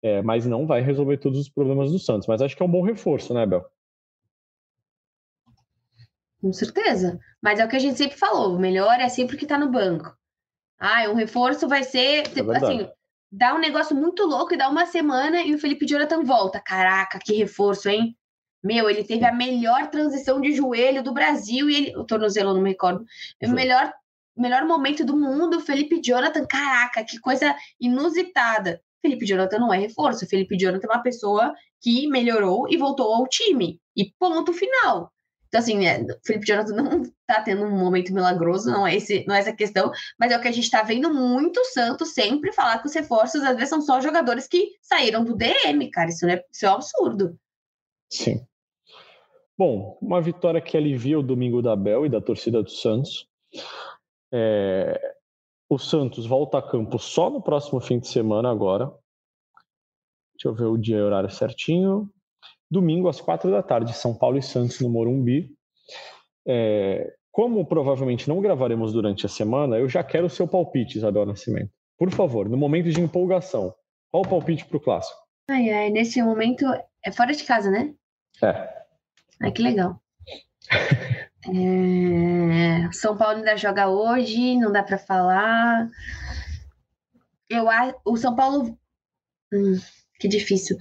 é, 0.02 0.22
mas 0.22 0.46
não 0.46 0.66
vai 0.66 0.80
resolver 0.80 1.18
todos 1.18 1.38
os 1.38 1.48
problemas 1.48 1.90
do 1.90 1.98
Santos. 1.98 2.26
Mas 2.26 2.42
acho 2.42 2.56
que 2.56 2.62
é 2.62 2.66
um 2.66 2.70
bom 2.70 2.82
reforço, 2.82 3.34
né, 3.34 3.46
Bel? 3.46 3.64
Com 6.40 6.52
certeza. 6.52 7.18
Mas 7.42 7.58
é 7.58 7.64
o 7.64 7.68
que 7.68 7.76
a 7.76 7.80
gente 7.80 7.98
sempre 7.98 8.16
falou: 8.16 8.54
o 8.54 8.60
melhor 8.60 9.00
é 9.00 9.08
sempre 9.08 9.36
que 9.36 9.46
tá 9.46 9.58
no 9.58 9.70
banco. 9.70 10.16
Ah, 10.78 11.08
um 11.10 11.14
reforço 11.14 11.66
vai 11.66 11.82
ser. 11.82 12.24
É 12.26 12.56
assim, 12.56 12.88
dá 13.30 13.54
um 13.54 13.58
negócio 13.58 13.96
muito 13.96 14.24
louco 14.24 14.54
e 14.54 14.56
dá 14.56 14.68
uma 14.68 14.86
semana 14.86 15.42
e 15.42 15.54
o 15.54 15.58
Felipe 15.58 15.86
Jonathan 15.86 16.22
volta. 16.22 16.60
Caraca, 16.60 17.18
que 17.18 17.34
reforço, 17.34 17.88
hein? 17.88 18.16
Meu, 18.62 18.88
ele 18.88 19.04
teve 19.04 19.24
a 19.24 19.32
melhor 19.32 19.88
transição 19.88 20.40
de 20.40 20.52
joelho 20.52 21.02
do 21.02 21.12
Brasil 21.12 21.68
e 21.70 21.74
ele. 21.76 21.96
O 21.96 22.04
tornozelo, 22.04 22.54
não 22.54 22.60
me 22.60 22.70
recordo. 22.70 23.04
O 23.42 23.50
melhor, 23.50 23.92
melhor 24.36 24.64
momento 24.64 25.04
do 25.04 25.16
mundo, 25.16 25.58
o 25.58 25.60
Felipe 25.60 26.00
Jonathan. 26.02 26.46
Caraca, 26.46 27.04
que 27.04 27.18
coisa 27.20 27.54
inusitada. 27.80 28.80
Felipe 29.00 29.26
Jonathan 29.26 29.58
não 29.58 29.72
é 29.72 29.78
reforço. 29.78 30.26
Felipe 30.26 30.56
Jonathan 30.56 30.88
é 30.88 30.94
uma 30.94 31.02
pessoa 31.02 31.54
que 31.80 32.08
melhorou 32.08 32.68
e 32.68 32.76
voltou 32.76 33.14
ao 33.14 33.26
time. 33.28 33.80
E 33.96 34.12
ponto 34.18 34.52
final. 34.52 35.12
Então, 35.48 35.60
assim, 35.60 35.86
é, 35.86 36.04
Felipe 36.24 36.46
Jonathan 36.46 36.74
não 36.74 37.02
tá 37.26 37.42
tendo 37.42 37.64
um 37.64 37.78
momento 37.78 38.12
milagroso, 38.12 38.70
não 38.70 38.86
é, 38.86 38.94
esse, 38.94 39.24
não 39.26 39.34
é 39.34 39.40
essa 39.40 39.52
questão, 39.52 39.90
mas 40.18 40.30
é 40.30 40.36
o 40.36 40.40
que 40.40 40.48
a 40.48 40.52
gente 40.52 40.70
tá 40.70 40.82
vendo 40.82 41.12
muito 41.12 41.64
Santos 41.66 42.12
sempre 42.12 42.52
falar 42.52 42.78
que 42.78 42.86
os 42.86 42.94
reforços, 42.94 43.42
às 43.42 43.54
vezes, 43.54 43.70
são 43.70 43.80
só 43.80 44.00
jogadores 44.00 44.46
que 44.46 44.76
saíram 44.82 45.24
do 45.24 45.34
DM, 45.34 45.90
cara. 45.90 46.10
Isso, 46.10 46.26
é, 46.26 46.44
isso 46.52 46.66
é 46.66 46.70
um 46.70 46.74
absurdo. 46.74 47.38
Sim. 48.10 48.46
Bom, 49.56 49.98
uma 50.00 50.20
vitória 50.20 50.60
que 50.60 50.76
alivia 50.76 51.18
o 51.18 51.22
domingo 51.22 51.60
da 51.60 51.74
Bel 51.74 52.06
e 52.06 52.08
da 52.08 52.20
torcida 52.20 52.62
do 52.62 52.70
Santos. 52.70 53.26
É, 54.32 55.14
o 55.68 55.78
Santos 55.78 56.26
volta 56.26 56.58
a 56.58 56.62
campo 56.62 56.98
só 56.98 57.28
no 57.28 57.42
próximo 57.42 57.80
fim 57.80 57.98
de 57.98 58.06
semana 58.06 58.50
agora. 58.50 58.86
Deixa 60.34 60.46
eu 60.46 60.54
ver 60.54 60.66
o 60.66 60.78
dia 60.78 60.98
e 60.98 61.02
horário 61.02 61.28
certinho. 61.28 62.08
Domingo, 62.70 63.08
às 63.08 63.20
quatro 63.20 63.50
da 63.50 63.62
tarde, 63.62 63.96
São 63.96 64.14
Paulo 64.14 64.38
e 64.38 64.42
Santos 64.42 64.80
no 64.80 64.90
Morumbi. 64.90 65.50
É, 66.46 67.14
como 67.30 67.64
provavelmente 67.64 68.28
não 68.28 68.40
gravaremos 68.40 68.92
durante 68.92 69.24
a 69.24 69.28
semana, 69.28 69.76
eu 69.76 69.88
já 69.88 70.02
quero 70.02 70.26
o 70.26 70.30
seu 70.30 70.46
palpite, 70.46 70.98
Isabel 70.98 71.24
Nascimento. 71.24 71.70
Por 71.96 72.10
favor, 72.10 72.48
no 72.48 72.56
momento 72.56 72.90
de 72.90 73.00
empolgação, 73.00 73.74
qual 74.10 74.22
o 74.24 74.28
palpite 74.28 74.64
para 74.64 74.76
o 74.76 74.80
clássico? 74.80 75.18
Ai, 75.50 75.70
ai, 75.70 75.90
nesse 75.90 76.22
momento 76.22 76.64
é 77.04 77.12
fora 77.12 77.32
de 77.32 77.44
casa, 77.44 77.70
né? 77.70 77.94
É. 78.42 78.68
Ai, 79.42 79.52
que 79.52 79.62
legal. 79.62 80.00
É... 81.46 82.92
São 82.92 83.16
Paulo 83.16 83.38
ainda 83.38 83.56
joga 83.56 83.88
hoje, 83.88 84.56
não 84.56 84.72
dá 84.72 84.82
para 84.82 84.98
falar. 84.98 85.88
Eu 87.48 87.66
o 88.04 88.16
São 88.16 88.34
Paulo, 88.34 88.76
hum, 89.52 89.78
que 90.18 90.28
difícil. 90.28 90.76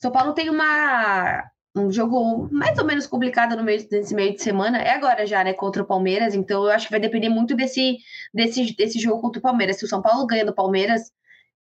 São 0.00 0.10
Paulo 0.10 0.34
tem 0.34 0.50
uma 0.50 1.50
um 1.76 1.92
jogo 1.92 2.48
mais 2.50 2.76
ou 2.78 2.84
menos 2.84 3.06
complicado 3.06 3.56
no 3.56 3.62
meio 3.62 3.88
desse 3.88 4.14
meio 4.14 4.34
de 4.34 4.42
semana. 4.42 4.78
É 4.78 4.90
agora 4.90 5.26
já, 5.26 5.44
né, 5.44 5.52
contra 5.52 5.82
o 5.82 5.86
Palmeiras. 5.86 6.34
Então 6.34 6.64
eu 6.64 6.70
acho 6.70 6.86
que 6.86 6.92
vai 6.92 7.00
depender 7.00 7.28
muito 7.28 7.54
desse 7.54 7.98
desse 8.34 8.74
desse 8.76 8.98
jogo 8.98 9.20
contra 9.20 9.38
o 9.38 9.42
Palmeiras. 9.42 9.78
Se 9.78 9.84
o 9.84 9.88
São 9.88 10.02
Paulo 10.02 10.26
ganha 10.26 10.44
do 10.44 10.54
Palmeiras 10.54 11.12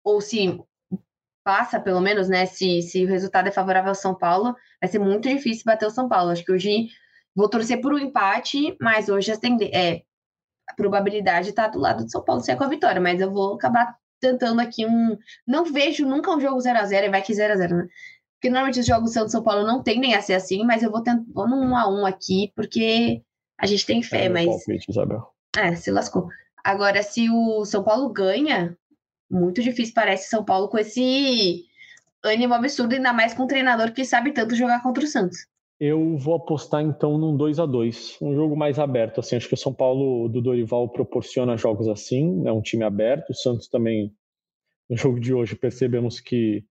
ou 0.03 0.21
se 0.21 0.59
passa, 1.43 1.79
pelo 1.79 2.01
menos, 2.01 2.27
né, 2.29 2.45
se, 2.45 2.81
se 2.81 3.05
o 3.05 3.07
resultado 3.07 3.47
é 3.47 3.51
favorável 3.51 3.89
ao 3.89 3.95
São 3.95 4.13
Paulo, 4.13 4.55
vai 4.81 4.89
ser 4.89 4.99
muito 4.99 5.29
difícil 5.29 5.63
bater 5.65 5.85
o 5.85 5.91
São 5.91 6.09
Paulo. 6.09 6.31
Acho 6.31 6.43
que 6.43 6.51
hoje 6.51 6.89
Vou 7.37 7.47
torcer 7.47 7.79
por 7.79 7.93
um 7.93 7.99
empate, 7.99 8.75
mas 8.81 9.09
hoje 9.09 9.31
a, 9.31 9.35
é, 9.71 10.01
a 10.67 10.73
probabilidade 10.73 11.49
está 11.49 11.67
do 11.67 11.77
lado 11.77 12.03
de 12.03 12.11
São 12.11 12.23
Paulo 12.23 12.41
ser 12.41 12.55
com 12.55 12.63
a 12.63 12.67
vitória, 12.67 12.99
mas 12.99 13.21
eu 13.21 13.31
vou 13.31 13.53
acabar 13.53 13.95
tentando 14.19 14.59
aqui 14.59 14.87
um. 14.87 15.15
Não 15.45 15.63
vejo 15.63 16.03
nunca 16.03 16.31
um 16.31 16.41
jogo 16.41 16.57
0x0 16.57 17.03
e 17.03 17.09
vai 17.09 17.21
que 17.21 17.33
0x0, 17.33 17.69
né? 17.69 17.87
Porque 18.37 18.49
normalmente 18.49 18.79
os 18.79 18.85
jogos 18.85 19.13
Santos 19.13 19.31
São 19.31 19.43
Paulo 19.43 19.65
não 19.65 19.81
tendem 19.81 20.13
a 20.13 20.21
ser 20.21 20.33
assim, 20.33 20.63
mas 20.63 20.83
eu 20.83 20.91
vou 20.91 21.01
tentar 21.01 21.23
vou 21.33 21.47
no 21.47 21.55
1x1 21.55 22.07
aqui, 22.07 22.51
porque 22.55 23.23
a 23.59 23.65
gente 23.65 23.85
tem 23.85 24.03
fé, 24.03 24.25
é 24.25 24.29
mas. 24.29 24.45
Palpite, 24.45 24.91
Isabel. 24.91 25.27
É, 25.55 25.75
se 25.75 25.89
lascou. 25.89 26.29
Agora, 26.63 27.01
se 27.01 27.29
o 27.29 27.65
São 27.65 27.83
Paulo 27.83 28.09
ganha, 28.09 28.77
muito 29.29 29.61
difícil 29.61 29.93
parece 29.95 30.29
São 30.29 30.45
Paulo 30.45 30.67
com 30.67 30.77
esse 30.77 31.65
ânimo 32.23 32.53
absurdo, 32.53 32.93
ainda 32.93 33.11
mais 33.11 33.33
com 33.33 33.43
um 33.43 33.47
treinador 33.47 33.91
que 33.91 34.05
sabe 34.05 34.31
tanto 34.31 34.55
jogar 34.55 34.83
contra 34.83 35.03
o 35.03 35.07
Santos. 35.07 35.37
Eu 35.79 36.17
vou 36.17 36.35
apostar 36.35 36.81
então 36.81 37.17
num 37.17 37.37
2 37.37 37.59
a 37.59 37.65
2 37.65 38.17
um 38.21 38.33
jogo 38.35 38.55
mais 38.55 38.79
aberto. 38.79 39.19
Assim, 39.19 39.35
acho 39.35 39.47
que 39.47 39.53
o 39.53 39.57
São 39.57 39.73
Paulo 39.73 40.27
do 40.27 40.41
Dorival 40.41 40.89
proporciona 40.89 41.55
jogos 41.55 41.87
assim, 41.87 42.47
é 42.47 42.51
um 42.51 42.61
time 42.61 42.83
aberto. 42.83 43.29
O 43.29 43.35
Santos 43.35 43.67
também, 43.67 44.11
no 44.89 44.97
jogo 44.97 45.19
de 45.19 45.33
hoje, 45.33 45.55
percebemos 45.55 46.19
que 46.19 46.65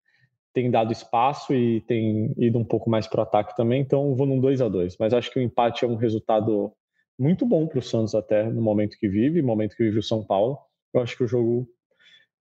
tem 0.56 0.70
dado 0.70 0.90
espaço 0.90 1.52
e 1.54 1.82
tem 1.82 2.32
ido 2.38 2.58
um 2.58 2.64
pouco 2.64 2.88
mais 2.88 3.06
para 3.06 3.20
o 3.20 3.22
ataque 3.22 3.54
também. 3.54 3.82
Então, 3.82 4.14
vou 4.14 4.26
num 4.26 4.40
2 4.40 4.62
a 4.62 4.68
2 4.70 4.96
Mas 4.98 5.12
acho 5.12 5.30
que 5.30 5.38
o 5.38 5.42
empate 5.42 5.84
é 5.84 5.88
um 5.88 5.96
resultado 5.96 6.72
muito 7.18 7.44
bom 7.44 7.66
para 7.66 7.78
o 7.78 7.82
Santos 7.82 8.14
até 8.14 8.42
no 8.44 8.62
momento 8.62 8.96
que 8.98 9.06
vive, 9.06 9.42
no 9.42 9.48
momento 9.48 9.76
que 9.76 9.84
vive 9.84 9.98
o 9.98 10.02
São 10.02 10.24
Paulo. 10.24 10.56
Eu 10.94 11.02
acho 11.02 11.14
que 11.14 11.24
o 11.24 11.28
jogo 11.28 11.68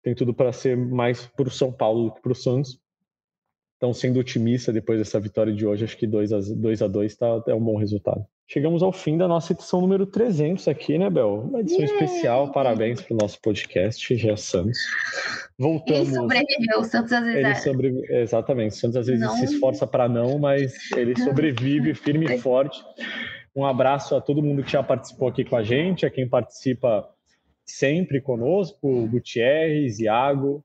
tem 0.02 0.14
tudo 0.14 0.32
para 0.32 0.50
ser 0.54 0.74
mais 0.74 1.26
para 1.26 1.48
o 1.48 1.50
São 1.50 1.70
Paulo 1.70 2.04
do 2.04 2.14
que 2.14 2.22
para 2.22 2.32
o 2.32 2.34
Santos. 2.34 2.80
Então, 3.76 3.92
sendo 3.92 4.18
otimista 4.18 4.72
depois 4.72 4.98
dessa 4.98 5.20
vitória 5.20 5.52
de 5.52 5.66
hoje, 5.66 5.84
acho 5.84 5.98
que 5.98 6.06
2 6.06 6.32
a 6.32 6.38
2 6.56 6.80
a 6.80 6.88
2 6.88 7.14
tá, 7.14 7.42
é 7.46 7.54
um 7.54 7.62
bom 7.62 7.76
resultado. 7.76 8.24
Chegamos 8.50 8.82
ao 8.82 8.90
fim 8.90 9.18
da 9.18 9.28
nossa 9.28 9.52
edição 9.52 9.78
número 9.78 10.06
300 10.06 10.68
aqui, 10.68 10.96
né, 10.96 11.10
Bel? 11.10 11.42
Uma 11.50 11.60
edição 11.60 11.80
yeah. 11.80 12.02
especial. 12.02 12.50
Parabéns 12.50 12.98
para 13.02 13.12
o 13.12 13.18
nosso 13.18 13.38
podcast, 13.42 14.16
Gé 14.16 14.36
Santos. 14.36 14.78
Voltamos. 15.58 16.08
Ele 16.08 16.16
sobreviveu, 16.16 16.80
o 16.80 16.84
Santos 16.84 17.12
às 17.12 17.24
vezes. 17.24 17.38
Ele 17.38 17.48
é. 17.48 17.54
sobrevive... 17.56 18.14
Exatamente, 18.14 18.70
o 18.72 18.76
Santos 18.76 18.96
às 18.96 19.06
vezes 19.06 19.20
não. 19.20 19.36
se 19.36 19.44
esforça 19.44 19.86
para 19.86 20.08
não, 20.08 20.38
mas 20.38 20.72
ele 20.96 21.14
sobrevive 21.20 21.92
firme 21.92 22.24
e 22.24 22.38
forte. 22.38 22.82
Um 23.54 23.66
abraço 23.66 24.16
a 24.16 24.20
todo 24.20 24.42
mundo 24.42 24.62
que 24.62 24.72
já 24.72 24.82
participou 24.82 25.28
aqui 25.28 25.44
com 25.44 25.54
a 25.54 25.62
gente, 25.62 26.06
a 26.06 26.10
quem 26.10 26.26
participa 26.26 27.06
sempre 27.66 28.18
conosco, 28.18 29.06
Gutierrez, 29.08 29.98
Iago, 29.98 30.64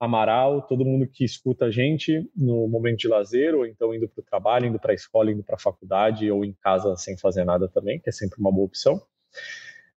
Amaral, 0.00 0.62
todo 0.62 0.84
mundo 0.84 1.08
que 1.08 1.24
escuta 1.24 1.66
a 1.66 1.70
gente 1.70 2.30
no 2.36 2.68
momento 2.68 2.98
de 2.98 3.08
lazer, 3.08 3.54
ou 3.54 3.66
então 3.66 3.92
indo 3.92 4.08
para 4.08 4.20
o 4.20 4.24
trabalho, 4.24 4.66
indo 4.66 4.78
para 4.78 4.92
a 4.92 4.94
escola, 4.94 5.32
indo 5.32 5.42
para 5.42 5.56
a 5.56 5.58
faculdade, 5.58 6.30
ou 6.30 6.44
em 6.44 6.52
casa 6.52 6.96
sem 6.96 7.16
fazer 7.16 7.44
nada 7.44 7.68
também, 7.68 7.98
que 7.98 8.08
é 8.08 8.12
sempre 8.12 8.38
uma 8.38 8.52
boa 8.52 8.66
opção. 8.66 9.02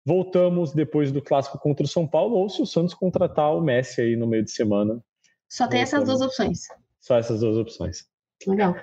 Voltamos 0.04 0.72
depois 0.72 1.12
do 1.12 1.20
clássico 1.20 1.58
contra 1.58 1.84
o 1.84 1.88
São 1.88 2.06
Paulo, 2.06 2.36
ou 2.36 2.48
se 2.48 2.62
o 2.62 2.66
Santos 2.66 2.94
contratar 2.94 3.54
o 3.54 3.60
Messi 3.60 4.00
aí 4.00 4.16
no 4.16 4.26
meio 4.26 4.42
de 4.42 4.50
semana. 4.50 5.02
Só 5.48 5.68
tem 5.68 5.82
essas 5.82 6.04
duas 6.04 6.22
opções. 6.22 6.60
Só 6.98 7.18
essas 7.18 7.40
duas 7.40 7.56
opções. 7.56 8.08
Legal. 8.46 8.74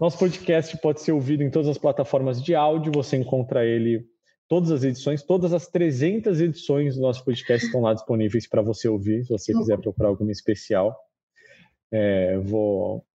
Nosso 0.00 0.18
podcast 0.18 0.76
pode 0.78 1.00
ser 1.00 1.12
ouvido 1.12 1.42
em 1.42 1.50
todas 1.50 1.68
as 1.68 1.78
plataformas 1.78 2.42
de 2.42 2.54
áudio, 2.54 2.92
você 2.92 3.16
encontra 3.16 3.64
ele 3.64 4.04
todas 4.48 4.70
as 4.70 4.82
edições, 4.82 5.22
todas 5.22 5.52
as 5.52 5.66
300 5.68 6.40
edições 6.40 6.96
do 6.96 7.02
nosso 7.02 7.24
podcast 7.24 7.66
estão 7.66 7.82
lá 7.82 7.92
disponíveis 7.92 8.48
para 8.48 8.62
você 8.62 8.88
ouvir, 8.88 9.24
se 9.24 9.30
você 9.30 9.52
quiser 9.52 9.78
procurar 9.78 10.08
alguma 10.08 10.32
especial. 10.32 10.98
É, 11.92 12.38
vou 12.38 13.06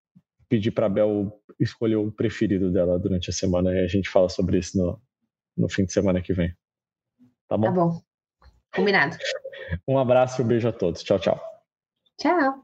pedir 0.48 0.72
para 0.72 0.86
a 0.86 0.90
Bel 0.90 1.42
escolher 1.60 1.96
o 1.96 2.12
preferido 2.12 2.72
dela 2.72 3.00
durante 3.00 3.30
a 3.30 3.34
semana 3.34 3.74
e 3.74 3.80
a 3.80 3.88
gente 3.88 4.10
fala 4.10 4.30
sobre 4.30 4.60
isso 4.60 4.78
no, 4.78 5.02
no 5.58 5.68
fim 5.70 5.86
de 5.86 5.92
semana 5.92 6.22
que 6.22 6.34
vem. 6.34 6.56
Tá 7.48 7.58
bom? 7.58 7.66
Tá 7.66 7.72
bom. 7.72 8.02
Combinado. 8.76 9.18
Um 9.88 9.98
abraço 9.98 10.42
e 10.42 10.46
um 10.46 10.48
beijo 10.48 10.68
a 10.68 10.72
todos. 10.72 11.04
Tchau, 11.04 11.20
tchau. 11.20 11.42
Tchau. 12.20 12.64